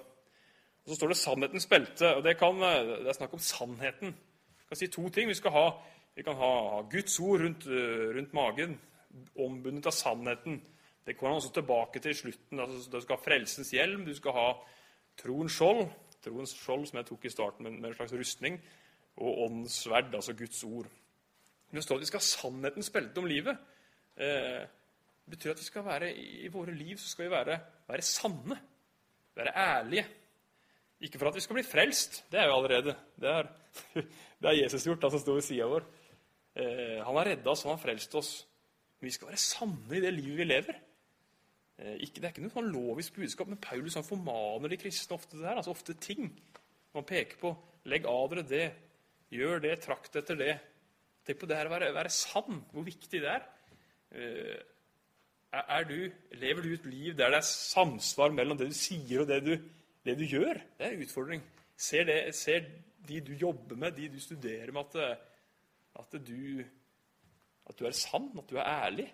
Og 0.84 0.90
Så 0.90 0.96
står 0.96 1.08
det 1.08 1.18
'sannhetens 1.18 1.68
belte'. 1.68 2.16
og 2.16 2.24
Det, 2.24 2.38
kan, 2.38 2.55
det 2.55 3.08
er 3.08 3.14
snakk 3.14 3.34
om 3.34 3.40
sannheten. 3.40 4.08
Vi 4.60 4.66
kan 4.68 4.77
si 4.77 4.88
to 4.88 5.10
ting. 5.10 5.29
Vi, 5.29 5.50
ha, 5.50 5.72
vi 6.16 6.24
kan 6.24 6.36
ha 6.36 6.82
Guds 6.82 7.20
ord 7.20 7.42
rundt, 7.42 7.66
eh, 7.68 8.16
rundt, 8.18 8.34
magen, 8.34 8.79
ombundet 9.36 9.86
av 9.86 9.92
sannheten. 9.92 10.62
Det 11.05 11.18
kommer 11.18 11.29
han 11.29 11.42
også 11.42 11.53
tilbake 11.53 12.00
til 12.00 12.12
i 12.12 12.14
slutten. 12.14 12.60
Altså, 12.60 12.90
du 12.92 13.01
skal 13.01 13.16
ha 13.16 13.24
frelsens 13.24 13.72
hjelm, 13.72 14.05
du 14.05 14.16
skal 14.16 14.32
ha 14.32 14.53
troens 15.18 15.51
skjold. 15.51 15.90
Troens 16.24 16.53
skjold, 16.53 16.88
som 16.88 16.98
jeg 16.98 17.05
tok 17.05 17.25
i 17.25 17.29
starten 17.29 17.82
med 17.82 17.90
en 17.90 17.96
slags 17.96 18.14
rustning. 18.14 18.62
Og 19.18 19.44
åndens 19.46 19.82
sverd, 19.84 20.14
altså 20.16 20.34
Guds 20.38 20.64
ord. 20.64 20.88
Det 21.72 21.84
står 21.84 22.00
at 22.00 22.02
vi 22.02 22.10
skal 22.10 22.20
ha 22.20 22.28
sannhetens 22.28 22.90
belte 22.90 23.20
om 23.20 23.28
livet. 23.30 23.58
Eh, 24.18 24.64
det 25.26 25.36
betyr 25.36 25.54
at 25.54 25.60
vi 25.60 25.68
skal 25.68 25.86
være, 25.86 26.12
i 26.16 26.50
våre 26.52 26.74
liv 26.76 26.98
så 26.98 27.08
skal 27.10 27.26
vi 27.26 27.32
være, 27.32 27.60
være 27.88 28.02
sanne. 28.02 28.58
Være 29.36 29.56
ærlige. 29.56 30.06
Ikke 31.02 31.20
for 31.20 31.32
at 31.32 31.36
vi 31.36 31.44
skal 31.44 31.58
bli 31.58 31.64
frelst. 31.64 32.26
Det 32.32 32.40
er 32.40 32.46
jo 32.50 32.58
allerede. 32.58 32.96
Det 33.20 33.30
er, 33.30 33.48
det 34.42 34.50
er 34.50 34.64
Jesus 34.64 34.84
gjort, 34.84 35.04
han 35.04 35.12
som 35.12 35.24
står 35.24 35.40
ved 35.40 35.48
sida 35.48 35.68
vår. 35.72 35.88
Eh, 36.56 37.00
han 37.06 37.16
har 37.16 37.26
redda 37.32 37.50
oss, 37.50 37.64
han 37.64 37.76
har 37.76 37.84
frelst 37.84 38.16
oss. 38.16 38.32
Men 39.00 39.08
vi 39.08 39.16
skal 39.16 39.32
være 39.32 39.42
sanne 39.42 39.98
i 39.98 40.04
det 40.04 40.14
livet 40.14 40.38
vi 40.38 40.50
lever. 40.50 40.82
Eh, 41.80 41.96
ikke, 42.06 42.20
det 42.20 42.28
er 42.28 42.34
ikke 42.36 42.46
noe 42.46 42.54
sånn 42.54 42.72
lovisk 42.74 43.18
budskap, 43.18 43.50
men 43.50 43.62
Paulus 43.62 43.98
han 43.98 44.06
formaner 44.06 44.70
de 44.70 44.80
kristne 44.82 45.18
ofte 45.18 45.40
det 45.40 45.48
her, 45.48 45.58
altså 45.58 45.74
Ofte 45.74 45.96
ting. 45.98 46.30
Man 46.94 47.08
peker 47.08 47.40
på 47.40 47.56
'legg 47.86 48.06
av 48.06 48.30
dere 48.30 48.44
det', 48.44 48.74
'gjør 49.31 49.61
det', 49.63 49.79
'trakt 49.81 50.15
etter 50.15 50.35
det'. 50.35 50.59
Tenk 51.25 51.39
på 51.39 51.46
det 51.46 51.57
her 51.57 51.70
å 51.70 51.74
være, 51.75 51.94
være 51.94 52.09
sann, 52.09 52.63
hvor 52.74 52.83
viktig 52.83 53.22
det 53.22 53.29
er. 53.29 53.44
Eh, 54.11 54.57
er 55.51 55.83
du, 55.83 56.11
lever 56.31 56.61
du 56.63 56.74
et 56.74 56.85
liv 56.85 57.15
der 57.15 57.29
det 57.29 57.41
er 57.41 57.48
samsvar 57.48 58.31
mellom 58.31 58.57
det 58.57 58.67
du 58.72 58.74
sier, 58.74 59.22
og 59.22 59.27
det 59.27 59.44
du 59.46 59.55
det 60.05 60.17
du 60.17 60.25
gjør, 60.25 60.57
det 60.77 60.85
er 60.85 60.96
en 60.96 61.03
utfordring. 61.05 61.44
Ser, 61.77 62.05
det, 62.09 62.35
ser 62.35 62.65
de 63.07 63.22
du 63.22 63.33
jobber 63.37 63.75
med, 63.75 63.91
de 63.98 64.09
du 64.09 64.20
studerer 64.20 64.72
med, 64.74 64.96
at, 64.96 65.17
at, 66.00 66.15
du, 66.27 66.63
at 67.70 67.79
du 67.79 67.85
er 67.85 67.98
sann, 67.98 68.31
at 68.37 68.50
du 68.50 68.57
er 68.57 68.65
ærlig? 68.65 69.07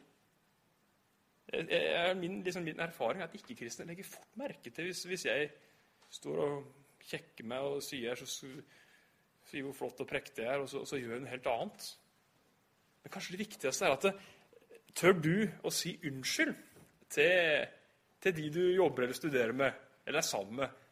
Min, 2.19 2.41
liksom 2.43 2.63
min 2.63 2.80
erfaring 2.80 3.21
er 3.21 3.27
at 3.27 3.36
ikke-kristne 3.36 3.86
legger 3.88 4.03
fort 4.03 4.34
merke 4.36 4.69
til 4.69 4.84
hvis, 4.84 5.03
hvis, 5.08 5.25
jeg 5.25 5.49
står 6.12 6.41
og 6.43 6.65
kjekker 7.08 7.47
meg 7.47 7.67
og 7.69 7.84
sier, 7.84 8.19
så, 8.19 8.49
sier 9.48 9.66
hvor 9.66 9.76
flott 9.78 10.04
og 10.04 10.10
prektig 10.10 10.44
jeg 10.44 10.54
er, 10.54 10.64
og 10.64 10.70
så, 10.72 10.84
og 10.84 10.90
så 10.90 11.00
gjør 11.00 11.18
hun 11.18 11.26
noe 11.26 11.34
helt 11.34 11.50
annet. 11.52 11.90
Men 13.04 13.14
kanskje 13.14 13.36
det 13.36 13.44
viktigste 13.46 13.88
er 13.88 13.96
at 13.96 14.08
det, 14.08 14.14
tør 14.98 15.18
du 15.18 15.36
å 15.64 15.72
si 15.74 15.94
unnskyld 16.10 16.56
til, 17.14 17.68
til 18.24 18.36
de 18.40 18.48
du 18.54 18.64
jobber 18.76 19.06
eller 19.06 19.18
studerer 19.18 19.56
med? 19.56 19.84
eller 20.08 20.24
er 20.24 20.28
sammen 20.28 20.62
med 20.62 20.84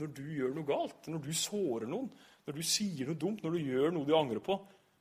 når 0.00 0.12
du 0.16 0.22
gjør 0.34 0.54
noe 0.56 0.66
galt, 0.66 1.08
når 1.12 1.20
du 1.26 1.32
sårer 1.36 1.90
noen, 1.90 2.08
når 2.46 2.56
du 2.56 2.62
sier 2.64 3.06
noe 3.06 3.20
dumt, 3.20 3.42
når 3.44 3.58
du 3.58 3.68
gjør 3.68 3.92
noe 3.92 4.08
du 4.08 4.14
angrer 4.16 4.40
på, 4.42 4.56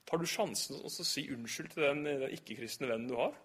tar 0.06 0.20
du 0.20 0.28
sjansen 0.28 0.82
å 0.84 0.92
si 0.92 1.24
unnskyld 1.32 1.72
til 1.72 1.86
den, 1.88 2.04
den 2.06 2.36
ikke-kristne 2.36 2.90
vennen 2.90 3.08
du 3.10 3.16
har? 3.18 3.38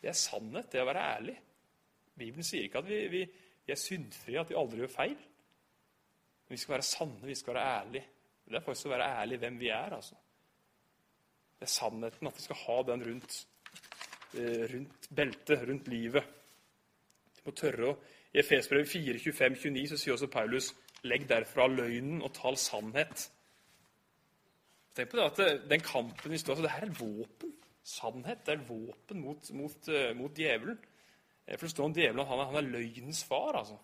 Det 0.00 0.10
er 0.10 0.16
sannhet, 0.18 0.70
det 0.72 0.80
er 0.80 0.86
å 0.86 0.88
være 0.88 1.04
ærlig. 1.12 1.36
Bibelen 2.16 2.48
sier 2.48 2.64
ikke 2.64 2.80
at 2.80 2.88
vi, 2.88 3.02
vi, 3.12 3.22
vi 3.66 3.74
er 3.74 3.80
syndfrie, 3.80 4.40
at 4.40 4.50
vi 4.50 4.58
aldri 4.58 4.82
gjør 4.82 4.94
feil. 4.94 5.16
Men 6.46 6.56
vi 6.56 6.62
skal 6.62 6.76
være 6.78 6.88
sanne, 6.88 7.28
vi 7.28 7.36
skal 7.36 7.54
være 7.54 7.68
ærlige. 7.76 8.10
Det 8.46 8.58
er 8.58 8.64
faktisk 8.64 8.88
å 8.88 8.94
være 8.94 9.10
ærlig 9.22 9.40
hvem 9.42 9.58
vi 9.58 9.68
er. 9.74 9.94
altså. 9.96 10.14
Det 11.56 11.66
er 11.66 11.72
sannheten, 11.72 12.28
at 12.28 12.36
vi 12.36 12.44
skal 12.44 12.60
ha 12.62 12.76
den 12.90 13.04
rundt, 13.08 13.38
eh, 14.34 14.66
rundt 14.74 15.08
beltet, 15.14 15.68
rundt 15.68 15.88
livet. 15.88 16.24
Vi 17.36 17.46
må 17.46 17.54
tørre 17.56 17.90
å 17.90 17.96
i 18.36 18.42
Efesbrevet 18.42 18.88
4, 18.88 19.18
25, 19.18 19.54
29 19.56 19.88
så 19.88 19.96
sier 19.96 20.12
også 20.12 20.28
Paulus 20.28 20.66
legg 21.08 21.22
derfra 21.30 21.64
løgnen 21.72 22.20
og 22.20 22.34
tal 22.36 22.58
sannhet. 22.60 23.30
Tenk 24.96 25.08
på 25.12 25.16
det 25.16 25.24
at 25.30 25.68
den 25.70 25.84
kampen 25.84 26.34
vi 26.34 26.40
står 26.40 26.56
altså, 26.56 26.66
Det 26.66 26.74
her 26.74 26.84
er 26.84 26.98
våpen. 26.98 27.54
Sannhet 27.86 28.44
det 28.44 28.56
er 28.56 28.66
våpen 28.68 29.22
mot, 29.22 29.50
mot, 29.56 29.88
uh, 29.88 30.10
mot 30.18 30.36
djevelen. 30.36 30.78
For 31.46 31.64
det 31.64 31.70
står 31.70 31.88
om 31.88 31.94
djevelen 31.94 32.26
han 32.26 32.42
er, 32.42 32.50
han 32.50 32.60
er 32.60 32.70
løgnens 32.74 33.22
far. 33.24 33.56
altså. 33.56 33.78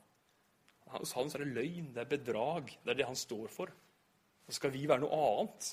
Hos 0.92 1.14
han 1.16 1.30
er 1.32 1.44
det 1.44 1.54
løgn, 1.56 1.92
det 1.94 2.02
er 2.02 2.12
bedrag. 2.12 2.74
Det 2.84 2.92
er 2.92 3.00
det 3.00 3.08
han 3.08 3.16
står 3.16 3.48
for. 3.56 3.72
Så 4.52 4.58
skal 4.58 4.74
vi 4.74 4.84
være 4.84 5.00
noe 5.00 5.16
annet. 5.16 5.68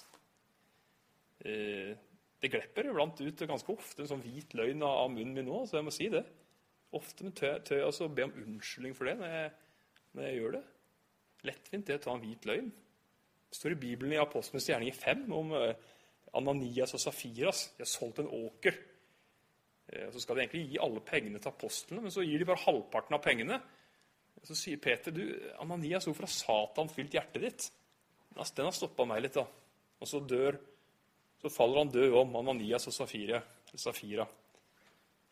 Uh, 1.43 1.91
det 2.39 2.51
glepper 2.53 2.87
iblant 2.87 3.19
ut 3.19 3.41
ganske 3.43 3.73
ofte 3.73 4.05
en 4.05 4.11
sånn 4.13 4.23
hvit 4.23 4.53
løgn 4.55 4.83
av 4.87 5.09
munnen 5.11 5.33
min 5.35 5.49
nå, 5.49 5.65
så 5.67 5.81
jeg 5.81 5.87
må 5.89 5.91
si 5.91 6.07
det. 6.13 6.21
Ofte 6.95 7.27
tør 7.35 7.75
jeg 7.75 7.85
også 7.85 8.07
be 8.15 8.29
om 8.29 8.37
unnskyldning 8.39 8.95
for 8.95 9.09
det 9.09 9.17
når 9.19 9.33
jeg, 9.33 9.49
når 10.15 10.25
jeg 10.25 10.37
gjør 10.37 10.55
det. 10.55 10.61
Lettvint 11.49 11.89
det 11.89 11.97
å 11.99 12.03
ta 12.05 12.13
en 12.15 12.23
hvit 12.23 12.47
løgn. 12.47 12.69
Det 13.49 13.57
står 13.59 13.75
i 13.75 13.81
Bibelen 13.81 14.15
i 14.15 14.21
Apostlenes 14.21 14.69
gjerning 14.69 14.95
5 14.95 15.25
om 15.35 15.51
uh, 15.57 15.73
Ananias 16.39 16.95
og 16.95 17.03
Safiras. 17.03 17.65
De 17.75 17.83
har 17.83 17.91
solgt 17.91 18.23
en 18.23 18.31
åker. 18.39 18.79
Uh, 19.91 20.07
så 20.15 20.23
skal 20.23 20.39
de 20.39 20.45
egentlig 20.45 20.63
gi 20.69 20.79
alle 20.87 21.03
pengene 21.03 21.43
til 21.43 21.51
apostlene, 21.51 22.05
men 22.07 22.15
så 22.15 22.23
gir 22.23 22.39
de 22.39 22.47
bare 22.47 22.63
halvparten 22.63 23.19
av 23.19 23.23
pengene. 23.27 23.59
Så 24.47 24.55
sier 24.55 24.79
Peter 24.79 25.11
du, 25.11 25.25
Ananias, 25.59 26.07
hvorfor 26.07 26.29
har 26.29 26.31
Satan 26.31 26.93
fylt 26.93 27.19
hjertet 27.19 27.43
ditt? 27.43 27.69
Den 28.39 28.69
har 28.69 28.75
stoppa 28.75 29.05
meg 29.09 29.23
litt. 29.25 29.35
da. 29.35 29.45
Og 29.99 30.07
så 30.07 30.21
dør, 30.23 30.57
så 31.41 31.51
faller 31.51 31.83
han 31.83 31.91
død 31.91 32.15
om 32.21 32.37
Ananias 32.39 32.87
og 32.87 32.95
Safira. 32.95 33.41
Safira. 33.75 34.25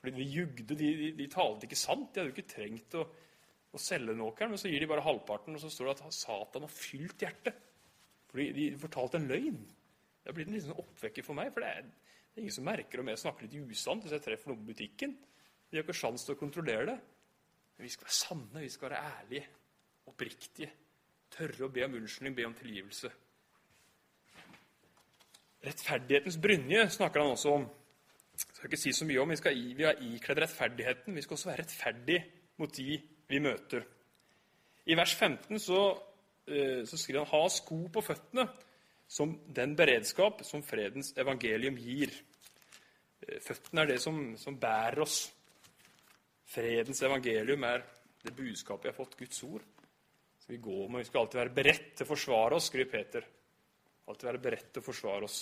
Fordi 0.02 0.14
de 0.18 0.28
jugde, 0.30 0.76
de, 0.76 0.90
de, 1.02 1.12
de, 1.18 1.28
talte 1.32 1.68
ikke 1.68 1.80
sant. 1.80 2.12
De 2.14 2.22
hadde 2.22 2.32
jo 2.32 2.36
ikke 2.36 2.52
trengt 2.54 2.98
å, 3.00 3.06
å 3.74 3.82
selge 3.82 4.16
åkeren, 4.24 4.54
men 4.54 4.62
så 4.62 4.72
gir 4.72 4.84
de 4.84 4.90
bare 4.92 5.06
halvparten, 5.06 5.56
og 5.58 5.64
så 5.64 5.72
står 5.74 5.90
det 5.90 5.96
at 5.96 6.16
Satan 6.16 6.68
har 6.68 6.74
fylt 6.74 7.26
hjertet. 7.26 7.64
Fordi 8.32 8.50
de 8.56 8.68
fortalte 8.80 9.20
en 9.22 9.30
løgn. 9.32 9.62
Det 10.22 10.30
har 10.30 10.36
blitt 10.38 10.52
en 10.52 10.66
sånn 10.68 10.82
oppvekker 10.84 11.26
for 11.26 11.38
meg. 11.38 11.54
For 11.56 11.64
det 11.64 11.72
er, 11.72 11.86
det 11.88 12.36
er, 12.36 12.42
ingen 12.44 12.58
som 12.58 12.68
merker 12.68 13.02
om 13.02 13.12
jeg 13.12 13.24
snakker 13.24 13.48
litt 13.48 13.72
usant 13.72 14.04
hvis 14.04 14.18
jeg 14.18 14.26
treffer 14.26 14.52
noen 14.52 14.66
på 14.66 14.74
butikken. 14.74 15.16
De 15.68 15.80
har 15.80 15.86
ikke 15.86 15.96
sjans 15.96 16.28
til 16.28 16.36
å 16.36 16.40
kontrollere 16.40 16.90
det. 16.92 16.98
Men 17.78 17.88
vi 17.88 17.94
skal 17.94 18.08
være 18.10 18.18
sanne, 18.18 18.64
vi 18.64 18.74
skal 18.74 18.90
være 18.90 19.02
ærlige, 19.14 19.48
oppriktige. 20.12 20.70
Tørre 21.38 21.68
å 21.68 21.70
be 21.74 21.84
om 21.86 21.98
unnskyldning, 22.00 22.36
be 22.38 22.46
om 22.48 22.56
tilgivelse. 22.58 23.12
Rettferdighetens 25.68 26.38
brynje 26.42 26.88
snakker 26.96 27.22
han 27.22 27.36
også 27.36 27.54
om. 27.60 27.68
Jeg 28.34 28.46
skal 28.46 28.70
ikke 28.70 28.80
si 28.82 28.94
så 28.94 29.06
mye 29.10 29.22
om. 29.22 29.30
Vi, 29.34 29.38
skal, 29.38 29.60
vi 29.78 29.86
har 29.86 30.02
ikledd 30.02 30.42
rettferdigheten. 30.42 31.14
Vi 31.14 31.26
skal 31.26 31.38
også 31.38 31.52
være 31.52 31.62
rettferdige 31.62 32.24
mot 32.58 32.74
de 32.74 32.98
vi 33.28 33.42
møter. 33.44 33.86
I 34.88 34.96
vers 34.98 35.14
15 35.14 35.60
så, 35.62 35.82
eh, 36.48 36.82
så 36.88 36.98
skriver 36.98 37.26
han 37.26 37.32
'ha 37.34 37.50
sko 37.50 37.88
på 37.94 38.02
føttene' 38.02 38.48
som 39.08 39.40
den 39.56 39.76
beredskap 39.76 40.44
som 40.44 40.64
fredens 40.64 41.14
evangelium 41.18 41.76
gir. 41.76 42.12
Eh, 43.22 43.40
føttene 43.42 43.82
er 43.82 43.86
det 43.86 44.02
som, 44.02 44.38
som 44.38 44.60
bærer 44.60 45.02
oss. 45.02 45.34
Fredens 46.46 47.02
evangelium 47.02 47.64
er 47.64 47.84
det 48.24 48.36
budskapet 48.36 48.84
vi 48.84 48.90
har 48.90 48.96
fått, 48.96 49.18
Guds 49.18 49.44
ord. 49.44 49.62
Så 50.48 50.54
vi 50.54 50.58
går 50.64 50.90
med, 50.90 51.00
vi 51.00 51.06
skal 51.10 51.26
alltid 51.26 51.42
være 51.42 51.52
beredt 51.58 51.88
til 51.92 52.06
å 52.06 52.08
forsvare 52.08 52.56
oss, 52.56 52.70
skriver 52.72 52.92
Peter. 52.92 53.26
Alltid 54.08 54.28
være 54.30 54.40
beredt 54.46 54.70
til 54.72 54.80
å 54.80 54.86
forsvare 54.86 55.28
oss. 55.28 55.40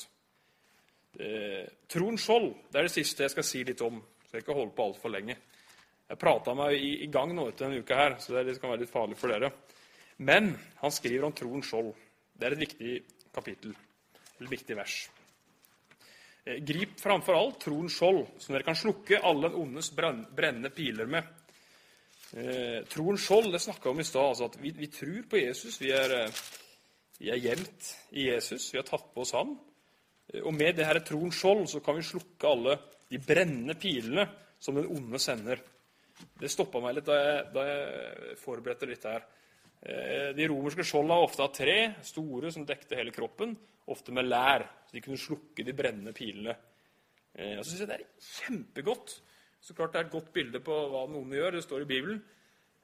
Eh, 1.22 1.68
Trond 1.94 2.18
Skjold 2.18 2.48
det 2.72 2.80
er 2.80 2.88
det 2.88 2.94
siste 2.96 3.22
jeg 3.22 3.34
skal 3.36 3.46
si 3.46 3.62
litt 3.68 3.84
om. 3.86 4.00
Så 4.26 4.34
jeg 4.34 4.42
ikke 4.42 4.56
holde 4.58 4.74
på 4.74 4.88
altfor 4.90 5.14
lenge. 5.14 5.36
Jeg 6.10 6.22
prata 6.24 6.58
meg 6.58 6.74
i, 6.80 6.90
i, 7.06 7.12
gang 7.14 7.36
nå 7.38 7.46
etter 7.52 7.68
denne 7.68 7.86
uka, 7.86 8.00
her, 8.02 8.18
så 8.18 8.34
det 8.34 8.58
kan 8.58 8.74
være 8.74 8.82
litt 8.82 8.96
farlig 8.96 9.20
for 9.22 9.30
dere. 9.30 9.52
Men 10.26 10.56
han 10.82 10.98
skriver 10.98 11.30
om 11.30 11.38
Trond 11.38 11.70
skjold. 11.70 11.94
Det 12.34 12.50
er 12.50 12.58
et 12.58 12.66
viktig 12.66 12.98
kapittel, 13.38 13.78
et 14.42 14.52
viktig 14.58 14.82
vers. 14.82 15.00
Eh, 16.50 16.64
grip 16.66 16.98
framfor 16.98 17.38
alt 17.38 17.62
Trond 17.62 17.94
skjold, 17.94 18.24
som 18.42 18.58
dere 18.58 18.66
kan 18.66 18.82
slukke 18.82 19.22
alle 19.22 19.54
den 19.54 19.62
ondes 19.68 19.94
brennende 19.94 20.74
piler 20.74 21.14
med. 21.14 21.45
Eh, 22.36 22.82
troen 22.92 23.16
skjold, 23.16 23.54
det 23.54 23.62
snakka 23.64 23.94
om 23.94 24.02
i 24.02 24.06
stad. 24.08 24.34
Altså 24.34 24.50
at 24.50 24.58
vi, 24.60 24.74
vi, 24.76 24.90
tror 24.92 25.24
på 25.32 25.40
Jesus. 25.40 25.78
Vi 25.80 25.94
er, 25.96 26.16
eh, 26.26 26.40
vi 27.22 27.30
er 27.32 27.40
gjemt 27.40 27.92
i 28.12 28.28
Jesus. 28.28 28.68
Vi 28.74 28.80
har 28.82 28.88
tatt 28.88 29.08
på 29.14 29.24
oss 29.24 29.32
ham. 29.38 29.54
Eh, 30.34 30.42
og 30.42 30.52
med 30.54 30.76
det 30.76 30.88
her 30.88 31.00
troen 31.08 31.32
skjold 31.32 31.64
så 31.72 31.80
kan 31.86 31.96
vi 31.96 32.04
slukke 32.04 32.50
alle 32.50 32.76
de 33.08 33.22
brennende 33.24 33.78
pilene 33.80 34.28
som 34.60 34.76
den 34.76 34.90
onde 34.92 35.22
sender. 35.22 35.62
Det 36.36 36.52
stoppa 36.52 36.82
meg 36.84 36.98
litt 36.98 37.08
da 37.08 37.16
jeg, 37.22 37.46
da 37.56 37.66
jeg, 37.70 38.36
forberedte 38.42 38.90
litt 38.90 39.08
her. 39.08 39.24
Eh, 39.80 40.30
de 40.36 40.50
romerske 40.52 40.84
skjoldene 40.84 41.16
var 41.16 41.30
ofte 41.30 41.46
av 41.46 41.56
tre, 41.56 41.78
store, 42.04 42.52
som 42.52 42.68
dekte 42.68 43.00
hele 43.00 43.16
kroppen. 43.16 43.56
Ofte 43.96 44.12
med 44.12 44.28
lær, 44.28 44.66
så 44.90 44.98
de 44.98 45.06
kunne 45.08 45.22
slukke 45.22 45.64
de 45.64 45.78
brennende 45.78 46.12
pilene. 46.16 46.58
Jeg 47.36 47.64
så 47.64 47.70
synes 47.70 47.82
jeg 47.84 47.88
Det 47.88 47.96
er 47.96 48.30
kjempegodt. 48.36 49.22
Så 49.66 49.74
klart 49.74 49.96
Det 49.96 50.00
er 50.00 50.06
et 50.06 50.14
godt 50.14 50.32
bilde 50.34 50.62
på 50.62 50.76
hva 50.92 51.08
noen 51.10 51.34
gjør. 51.34 51.58
Det 51.58 51.66
står 51.66 51.86
i 51.86 51.90
Bibelen. 51.90 52.22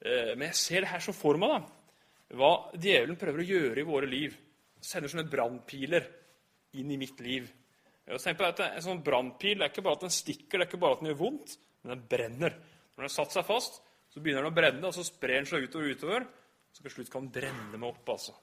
Eh, 0.01 0.33
men 0.33 0.47
jeg 0.49 0.57
ser 0.57 0.81
det 0.81 0.89
her 0.95 1.03
så 1.05 1.13
for 1.13 1.37
meg. 1.37 1.53
da. 1.53 2.37
Hva 2.39 2.51
djevelen 2.73 3.19
prøver 3.21 3.43
å 3.43 3.49
gjøre 3.51 3.83
i 3.83 3.87
våre 3.87 4.09
liv. 4.09 4.37
Sender 4.81 5.11
sånne 5.11 5.29
brannpiler 5.29 6.07
inn 6.79 6.91
i 6.91 6.97
mitt 6.97 7.19
liv. 7.21 7.51
Tenk 8.11 8.39
på 8.39 8.47
at 8.47 8.59
En 8.65 8.81
sånn 8.83 9.03
brannpil 9.05 9.61
er 9.61 9.69
ikke 9.69 9.83
bare 9.85 9.99
at 9.99 10.07
den 10.07 10.13
stikker, 10.13 10.57
det 10.57 10.65
er 10.65 10.69
ikke 10.69 10.81
bare 10.81 10.97
at 10.97 11.03
den 11.03 11.11
gjør 11.11 11.19
vondt, 11.21 11.53
men 11.83 11.93
den 11.93 12.07
brenner. 12.09 12.55
Når 12.91 12.97
den 12.97 13.07
har 13.07 13.13
satt 13.13 13.35
seg 13.35 13.45
fast, 13.45 13.81
så 14.11 14.19
begynner 14.19 14.43
den 14.43 14.51
å 14.51 14.55
brenne, 14.55 14.87
og 14.87 14.95
så 14.95 15.05
sprer 15.05 15.37
den 15.39 15.47
seg 15.47 15.67
utover 15.67 15.85
og 15.85 15.95
utover. 15.95 16.25
Så 16.73 16.83
til 16.83 16.95
slutt 16.95 17.11
kan 17.13 17.27
den 17.27 17.35
brenne 17.35 17.77
meg 17.77 17.89
opp. 17.91 18.09
altså. 18.09 18.33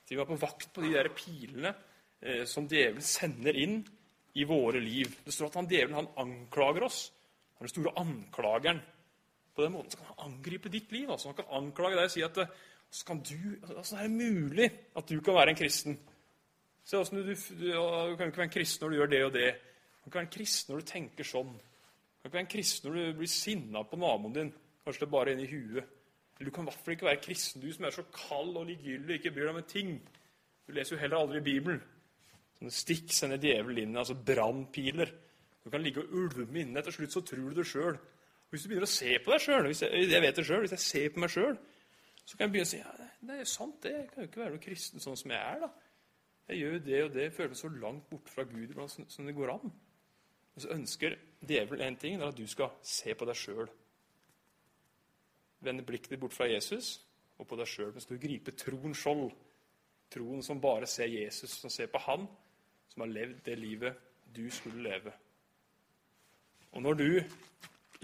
Så 0.00 0.14
vi 0.14 0.18
var 0.18 0.26
på 0.26 0.40
vakt 0.40 0.72
på 0.74 0.82
de 0.82 0.94
der 0.94 1.10
pilene 1.14 1.74
eh, 2.22 2.44
som 2.48 2.66
djevelen 2.70 3.04
sender 3.04 3.58
inn 3.58 3.80
i 4.34 4.46
våre 4.48 4.80
liv. 4.82 5.20
Det 5.26 5.34
står 5.34 5.50
at 5.50 5.60
han 5.60 5.70
djevelen 5.70 5.98
han 6.00 6.12
anklager 6.24 6.88
oss. 6.88 7.10
Han 7.60 7.66
er 7.66 7.68
den 7.68 7.74
store 7.74 7.92
anklageren. 8.00 8.80
På 9.54 9.64
den 9.66 9.74
måten 9.74 9.92
så 9.92 9.98
kan 10.00 10.06
han 10.08 10.30
angripe 10.30 10.72
ditt 10.72 10.92
liv. 10.92 11.10
altså. 11.10 11.28
Han 11.28 11.36
kan 11.36 11.50
anklage 11.58 11.98
deg 11.98 12.08
og 12.08 12.14
si 12.14 12.22
at 12.24 12.38
kan 13.06 13.20
du, 13.22 13.36
altså, 13.76 13.96
er 13.96 14.08
det 14.08 14.10
mulig 14.10 14.70
at 14.96 15.08
du 15.08 15.20
kan 15.20 15.34
være 15.34 15.52
en 15.52 15.56
kristen. 15.56 15.98
Se, 16.84 16.96
du, 16.96 17.20
du, 17.22 17.34
du, 17.34 17.66
du 18.10 18.16
kan 18.16 18.26
ikke 18.26 18.40
være 18.40 18.48
en 18.48 18.56
kristen 18.56 18.84
når 18.84 18.90
du 18.90 18.96
gjør 18.96 19.12
det 19.12 19.24
og 19.24 19.32
det. 19.32 19.50
Du 19.52 19.98
kan 20.00 20.08
ikke 20.08 20.18
være 20.18 20.28
en 20.28 20.34
kristen 20.38 20.72
når 20.72 20.80
du 20.80 20.86
tenker 20.88 21.28
sånn. 21.28 21.52
Du 21.52 22.22
kan 22.22 22.30
ikke 22.30 22.38
være 22.38 22.46
en 22.46 22.54
kristen 22.56 22.90
når 22.90 22.96
du 22.98 23.20
blir 23.20 23.30
sinna 23.30 23.84
på 23.84 24.00
naboen 24.00 24.34
din. 24.34 24.52
Kanskje 24.84 25.04
det 25.04 25.08
er 25.08 25.14
bare 25.18 25.36
inni 25.36 25.50
huet. 25.52 25.96
Eller 26.40 26.48
du 26.48 26.54
kan 26.56 26.64
i 26.64 26.70
hvert 26.70 26.84
fall 26.84 26.96
ikke 26.96 27.10
være 27.10 27.20
kristen, 27.20 27.60
du 27.60 27.72
som 27.72 27.84
er 27.84 27.92
så 27.92 28.06
kald 28.16 28.56
og 28.56 28.64
likegyldig 28.70 29.12
og 29.12 29.18
ikke 29.18 29.32
bryr 29.36 29.44
deg 29.44 29.52
om 29.52 29.60
en 29.60 29.72
ting. 29.76 29.90
Du 30.64 30.72
leser 30.72 30.96
jo 30.96 31.00
heller 31.02 31.20
aldri 31.20 31.42
Bibelen. 31.44 31.82
Sånne 32.56 32.72
stikk 32.72 33.12
sender 33.12 33.40
djevelen 33.40 33.82
inn, 33.82 33.98
altså 34.00 34.16
brannpiler. 34.16 35.12
Du 35.64 35.70
kan 35.70 35.82
ligge 35.82 36.02
og 36.02 36.14
ulme 36.16 36.62
inne. 36.62 36.82
Til 36.82 36.96
slutt 36.96 37.16
så 37.16 37.22
tror 37.26 37.50
du 37.50 37.60
det 37.60 37.66
sjøl. 37.68 37.98
Hvis 38.50 38.64
du 38.64 38.70
begynner 38.70 38.88
å 38.88 38.90
se 38.90 39.18
på 39.22 39.30
deg 39.30 39.42
sjøl 39.44 39.68
hvis, 39.68 39.82
jeg 39.86 40.22
vet 40.24 40.36
det 40.40 40.46
selv, 40.46 40.64
hvis 40.64 40.74
jeg 40.74 40.86
ser 40.86 41.12
på 41.14 41.22
meg 41.22 41.30
sjøl, 41.30 41.58
så 42.24 42.36
kan 42.36 42.46
jeg 42.46 42.54
begynne 42.54 42.66
å 42.66 42.70
si 42.70 42.80
ja, 42.80 42.94
det 43.20 43.36
er 43.36 43.46
sant, 43.48 43.76
det. 43.84 43.92
Jeg 43.94 44.08
kan 44.10 44.24
jo 44.24 44.30
ikke 44.30 44.42
være 44.42 44.54
noen 44.56 44.64
kristen 44.64 45.02
sånn 45.02 45.18
som 45.20 45.34
jeg 45.34 45.40
er. 45.40 45.62
da. 45.66 45.70
Jeg 46.50 46.58
gjør 46.58 46.74
jo 46.74 46.82
det 46.88 47.02
og 47.04 47.12
det, 47.14 47.28
føler 47.36 47.52
meg 47.52 47.60
så 47.60 47.70
langt 47.74 48.08
borte 48.10 48.32
fra 48.34 48.46
Gud 48.48 48.74
som 48.90 49.28
det 49.28 49.36
går 49.36 49.52
an. 49.54 49.72
Og 50.56 50.64
så 50.64 50.72
ønsker 50.74 51.14
djevelen 51.46 51.92
én 51.94 52.00
ting, 52.00 52.18
det 52.18 52.26
er 52.26 52.34
at 52.34 52.40
du 52.40 52.46
skal 52.50 52.74
se 52.82 53.14
på 53.14 53.28
deg 53.28 53.38
sjøl. 53.38 53.70
Vende 55.62 55.86
blikket 55.86 56.14
ditt 56.14 56.22
bort 56.22 56.34
fra 56.34 56.48
Jesus 56.50 56.96
og 57.38 57.46
på 57.48 57.58
deg 57.60 57.70
sjøl. 57.70 57.92
mens 57.94 58.08
du 58.08 58.16
griper 58.18 58.56
troen 58.58 58.96
skjold. 58.96 59.30
Troen 60.10 60.42
som 60.42 60.60
bare 60.60 60.88
ser 60.90 61.06
Jesus, 61.06 61.54
som 61.60 61.70
ser 61.70 61.86
på 61.86 62.02
Han 62.08 62.26
som 62.90 63.04
har 63.04 63.12
levd 63.12 63.44
det 63.46 63.58
livet 63.58 64.00
du 64.34 64.48
skulle 64.50 64.82
leve. 64.82 65.12
Og 66.72 66.82
når 66.82 66.94
du 66.94 67.08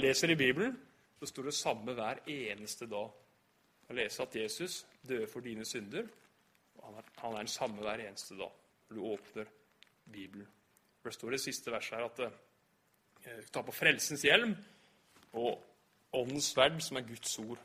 leser 0.03 0.31
i 0.31 0.39
Bibelen, 0.39 0.77
så 1.21 1.27
står 1.27 1.49
det 1.49 1.55
samme 1.55 1.95
hver 1.97 2.23
eneste 2.27 2.89
dag. 2.91 3.11
Du 3.89 3.95
leser 3.95 4.27
at 4.27 4.37
Jesus 4.37 4.87
døde 5.09 5.29
for 5.31 5.41
dine 5.41 5.65
synder. 5.65 6.09
og 6.75 6.85
Han 6.85 6.99
er, 6.99 7.03
han 7.19 7.33
er 7.33 7.39
den 7.39 7.49
samme 7.49 7.81
hver 7.81 8.03
eneste 8.09 8.37
dag 8.37 8.53
når 8.89 8.97
du 8.97 9.03
åpner 9.03 9.45
Bibelen. 10.13 10.49
For 11.01 11.11
Det 11.11 11.15
står 11.15 11.29
i 11.29 11.33
det 11.33 11.41
siste 11.41 11.71
verset 11.71 11.99
her 11.99 12.05
at 12.05 12.19
du 12.19 13.51
tar 13.53 13.63
på 13.63 13.73
frelsens 13.75 14.23
hjelm 14.23 14.55
og 15.33 15.63
åndens 16.13 16.53
sverd, 16.53 16.81
som 16.81 16.97
er 16.97 17.07
Guds 17.07 17.39
ord. 17.39 17.59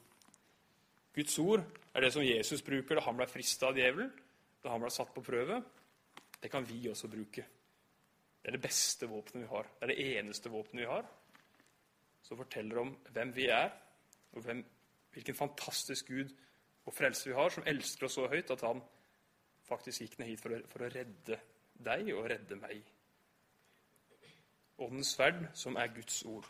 Guds 1.15 1.39
ord 1.39 1.63
er 1.93 2.01
det 2.01 2.13
som 2.13 2.25
Jesus 2.25 2.61
bruker 2.61 2.95
da 2.95 3.03
han 3.05 3.17
ble 3.17 3.27
frista 3.27 3.69
av 3.69 3.77
djevelen, 3.77 4.11
da 4.63 4.71
han 4.73 4.81
ble 4.81 4.91
satt 4.93 5.13
på 5.13 5.23
prøve. 5.25 5.61
Det 6.41 6.51
kan 6.51 6.65
vi 6.67 6.87
også 6.89 7.09
bruke. 7.11 7.45
Det 8.41 8.49
er 8.49 8.57
det 8.57 8.63
beste 8.63 9.07
våpenet 9.09 9.45
vi 9.45 9.51
har. 9.51 9.67
Det 9.79 9.87
er 9.87 9.93
det 9.93 10.19
eneste 10.19 10.49
våpenet 10.49 10.83
vi 10.83 10.89
har 10.89 11.05
som 12.31 12.37
forteller 12.39 12.79
om 12.79 12.93
hvem 13.11 13.33
vi 13.35 13.49
er, 13.51 13.71
og 14.31 14.45
hvem, 14.45 14.61
hvilken 15.11 15.35
fantastisk 15.35 16.07
Gud 16.07 16.29
og 16.85 16.93
frelse 16.93 17.29
vi 17.29 17.35
har, 17.35 17.49
som 17.51 17.65
elsker 17.67 18.07
oss 18.07 18.15
så 18.15 18.27
høyt 18.31 18.53
at 18.53 18.63
han 18.63 18.79
faktisk 19.67 20.05
gikk 20.05 20.19
ned 20.19 20.31
hit 20.31 20.43
for 20.43 20.55
å, 20.55 20.59
for 20.71 20.85
å 20.85 20.91
redde 20.93 21.39
deg 21.81 22.13
og 22.15 22.29
redde 22.31 22.57
meg. 22.61 22.85
Åndens 24.81 25.11
sverd, 25.17 25.43
som 25.57 25.75
er 25.75 25.91
Guds 25.91 26.21
ord. 26.29 26.47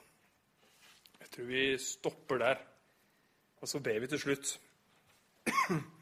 Jeg 1.17 1.34
tror 1.34 1.49
vi 1.49 1.65
stopper 1.82 2.43
der, 2.43 2.62
og 3.62 3.69
så 3.73 3.82
ber 3.84 3.99
vi 4.04 4.12
til 4.12 4.23
slutt. 4.27 4.54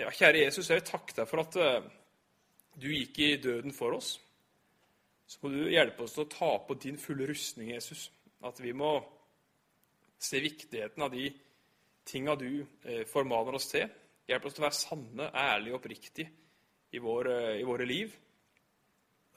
Ja, 0.00 0.08
kjære 0.16 0.38
Jesus, 0.46 0.70
jeg 0.70 0.78
vil 0.78 0.86
takke 0.88 1.12
deg 1.12 1.26
for 1.28 1.42
at 1.42 1.56
uh, 1.60 1.88
du 2.80 2.88
gikk 2.92 3.20
i 3.22 3.30
døden 3.42 3.74
for 3.76 3.96
oss. 3.98 4.14
Så 5.30 5.38
må 5.42 5.52
du 5.52 5.68
hjelpe 5.70 6.04
oss 6.04 6.16
til 6.16 6.24
å 6.24 6.32
ta 6.32 6.50
på 6.66 6.76
din 6.82 6.98
fulle 6.98 7.28
rustning, 7.30 7.70
Jesus. 7.74 8.08
At 8.42 8.58
vi 8.62 8.72
må 8.74 8.96
se 10.20 10.40
viktigheten 10.42 11.04
av 11.04 11.12
de 11.14 11.28
tinga 12.08 12.34
du 12.36 12.64
eh, 12.82 13.04
formaner 13.08 13.56
oss 13.56 13.68
til. 13.70 13.86
Hjelp 14.28 14.46
oss 14.46 14.56
til 14.56 14.64
å 14.64 14.66
være 14.66 14.78
sanne, 14.78 15.28
ærlige 15.30 15.74
og 15.76 15.80
oppriktige 15.80 16.32
i, 16.90 16.98
vår, 16.98 17.30
uh, 17.30 17.54
i 17.58 17.66
våre 17.66 17.86
liv. 17.86 18.14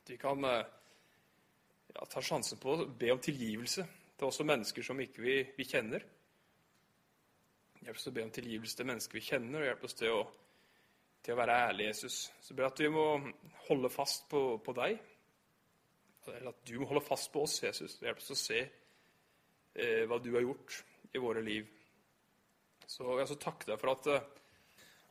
At 0.01 0.09
vi 0.09 0.17
kan 0.21 0.45
uh, 0.45 0.63
ja, 1.93 2.05
ta 2.09 2.21
sjansen 2.21 2.61
på 2.61 2.73
å 2.73 2.87
be 2.87 3.11
om 3.13 3.21
tilgivelse 3.21 3.85
til 4.17 4.29
også 4.29 4.45
mennesker 4.47 4.85
som 4.85 5.01
ikke 5.01 5.23
vi, 5.23 5.37
vi 5.57 5.67
kjenner. 5.67 6.05
Hjelp 7.83 7.97
oss 7.97 8.05
til 8.05 8.13
å 8.13 8.17
be 8.17 8.25
om 8.27 8.33
tilgivelse 8.33 8.79
til 8.79 8.89
mennesker 8.89 9.19
vi 9.19 9.25
kjenner, 9.25 9.61
og 9.61 9.69
hjelp 9.69 9.87
oss 9.87 9.97
til 9.99 10.13
å, 10.15 10.21
til 11.23 11.35
å 11.35 11.39
være 11.39 11.57
ærlig, 11.69 11.87
Jesus. 11.91 12.17
Så 12.43 12.55
ber 12.55 12.67
jeg 12.67 12.73
at 12.73 12.81
vi 12.83 12.91
må 12.91 13.05
holde 13.69 13.91
fast 13.91 14.25
på, 14.31 14.41
på, 14.63 14.75
deg. 14.75 14.97
Eller 16.27 16.51
at 16.51 16.63
du 16.67 16.75
må 16.81 16.87
holde 16.89 17.03
fast 17.05 17.31
på 17.31 17.45
oss, 17.45 17.61
Jesus. 17.63 17.95
Hjelp 18.03 18.19
oss 18.19 18.33
å 18.35 18.39
se 18.39 18.59
eh, 18.59 20.03
hva 20.09 20.19
du 20.19 20.33
har 20.35 20.43
gjort 20.43 20.79
i 21.13 21.21
våre 21.23 21.43
liv. 21.45 21.69
Så 22.87 23.07
jeg 23.19 23.29
så 23.29 23.37
takker 23.39 23.71
deg 23.71 23.79
for 23.79 23.93
at, 23.93 24.09
eh, 24.11 24.25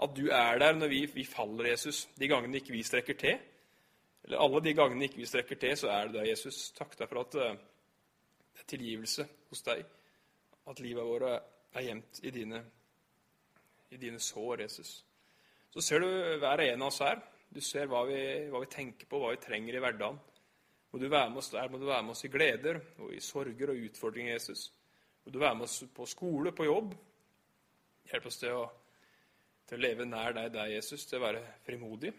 at 0.05 0.16
du 0.18 0.27
er 0.29 0.61
der 0.61 0.77
når 0.77 0.92
vi, 0.92 1.01
vi 1.14 1.25
faller, 1.29 1.70
Jesus. 1.72 2.05
De 2.18 2.29
gangene 2.29 2.61
ikke 2.61 2.77
vi 2.77 2.85
strekker 2.87 3.16
til. 3.22 3.38
Eller 4.22 4.44
alle 4.44 4.61
de 4.62 4.75
gangene 4.77 5.09
ikke 5.09 5.22
vi 5.22 5.31
strekker 5.31 5.59
til, 5.59 5.77
så 5.81 5.94
er 5.94 6.11
det 6.11 6.18
deg, 6.18 6.29
Jesus. 6.35 6.66
Takk 6.77 6.92
deg 6.98 7.09
for 7.09 7.22
at 7.25 7.38
eh, 7.40 7.57
det 8.53 8.66
er 8.66 8.68
tilgivelse 8.75 9.27
hos 9.48 9.64
deg. 9.64 9.81
At 10.68 10.85
livet 10.85 11.09
vårt 11.09 11.25
er 11.72 11.88
gjemt 11.88 12.20
i 12.22 12.31
dine, 12.37 12.61
i 13.90 13.98
dine 13.98 14.20
sår, 14.20 14.66
Jesus. 14.66 15.01
Så 15.72 15.82
ser 15.85 16.04
du 16.04 16.08
hver 16.42 16.61
en 16.66 16.82
av 16.82 16.90
oss 16.90 17.00
her. 17.00 17.22
Du 17.52 17.61
ser 17.64 17.88
hva 17.88 18.02
vi, 18.08 18.20
hva 18.52 18.61
vi 18.61 18.68
tenker 18.72 19.08
på, 19.08 19.20
hva 19.20 19.32
vi 19.32 19.40
trenger 19.40 19.76
i 19.76 19.80
hverdagen. 19.80 20.18
Må 20.92 21.00
du 21.00 21.06
være 21.08 21.30
med 21.32 21.40
oss 21.40 21.48
der, 21.52 21.70
må 21.72 21.78
du 21.80 21.87
være 21.88 22.04
med 22.04 22.12
oss 22.12 22.24
i 22.26 22.30
gleder 22.32 22.78
og 23.00 23.14
i 23.16 23.20
sorger 23.24 23.72
og 23.72 23.80
utfordringer, 23.88 24.35
Jesus. 24.35 24.66
Må 25.24 25.32
du 25.32 25.38
være 25.40 25.56
med 25.56 25.64
oss 25.64 25.78
på 25.94 26.06
skole, 26.08 26.52
på 26.52 26.66
jobb. 26.68 26.92
Hjelp 28.11 28.28
oss 28.28 28.40
til 28.42 28.58
å, 28.58 28.66
til 29.68 29.78
å 29.78 29.82
leve 29.87 30.08
nær 30.08 30.37
deg 30.37 30.50
der, 30.52 30.74
Jesus, 30.74 31.06
til 31.08 31.20
å 31.20 31.24
være 31.24 31.40
frimodig. 31.64 32.12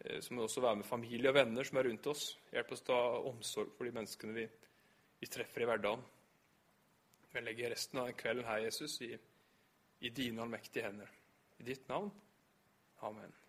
Eh, 0.00 0.20
så 0.24 0.32
må 0.32 0.40
du 0.40 0.46
også 0.46 0.64
være 0.64 0.80
med 0.80 0.88
familie 0.88 1.32
og 1.32 1.36
venner 1.36 1.68
som 1.68 1.80
er 1.80 1.88
rundt 1.90 2.08
oss. 2.12 2.26
Hjelp 2.54 2.72
oss 2.72 2.84
til 2.86 2.96
å 2.96 3.02
ha 3.02 3.18
omsorg 3.32 3.74
for 3.76 3.88
de 3.88 3.96
menneskene 3.98 4.38
vi, 4.38 4.46
vi 5.20 5.32
treffer 5.32 5.66
i 5.66 5.68
hverdagen. 5.68 6.06
Vi 7.34 7.44
legger 7.44 7.74
resten 7.74 8.00
av 8.00 8.14
kvelden 8.16 8.48
her, 8.48 8.64
Jesus, 8.64 8.96
i, 9.04 9.12
i 10.00 10.14
dine 10.14 10.44
allmektige 10.44 10.86
hender. 10.86 11.12
I 11.58 11.62
ditt 11.62 11.88
navn. 11.88 12.10
Amen. 13.02 13.43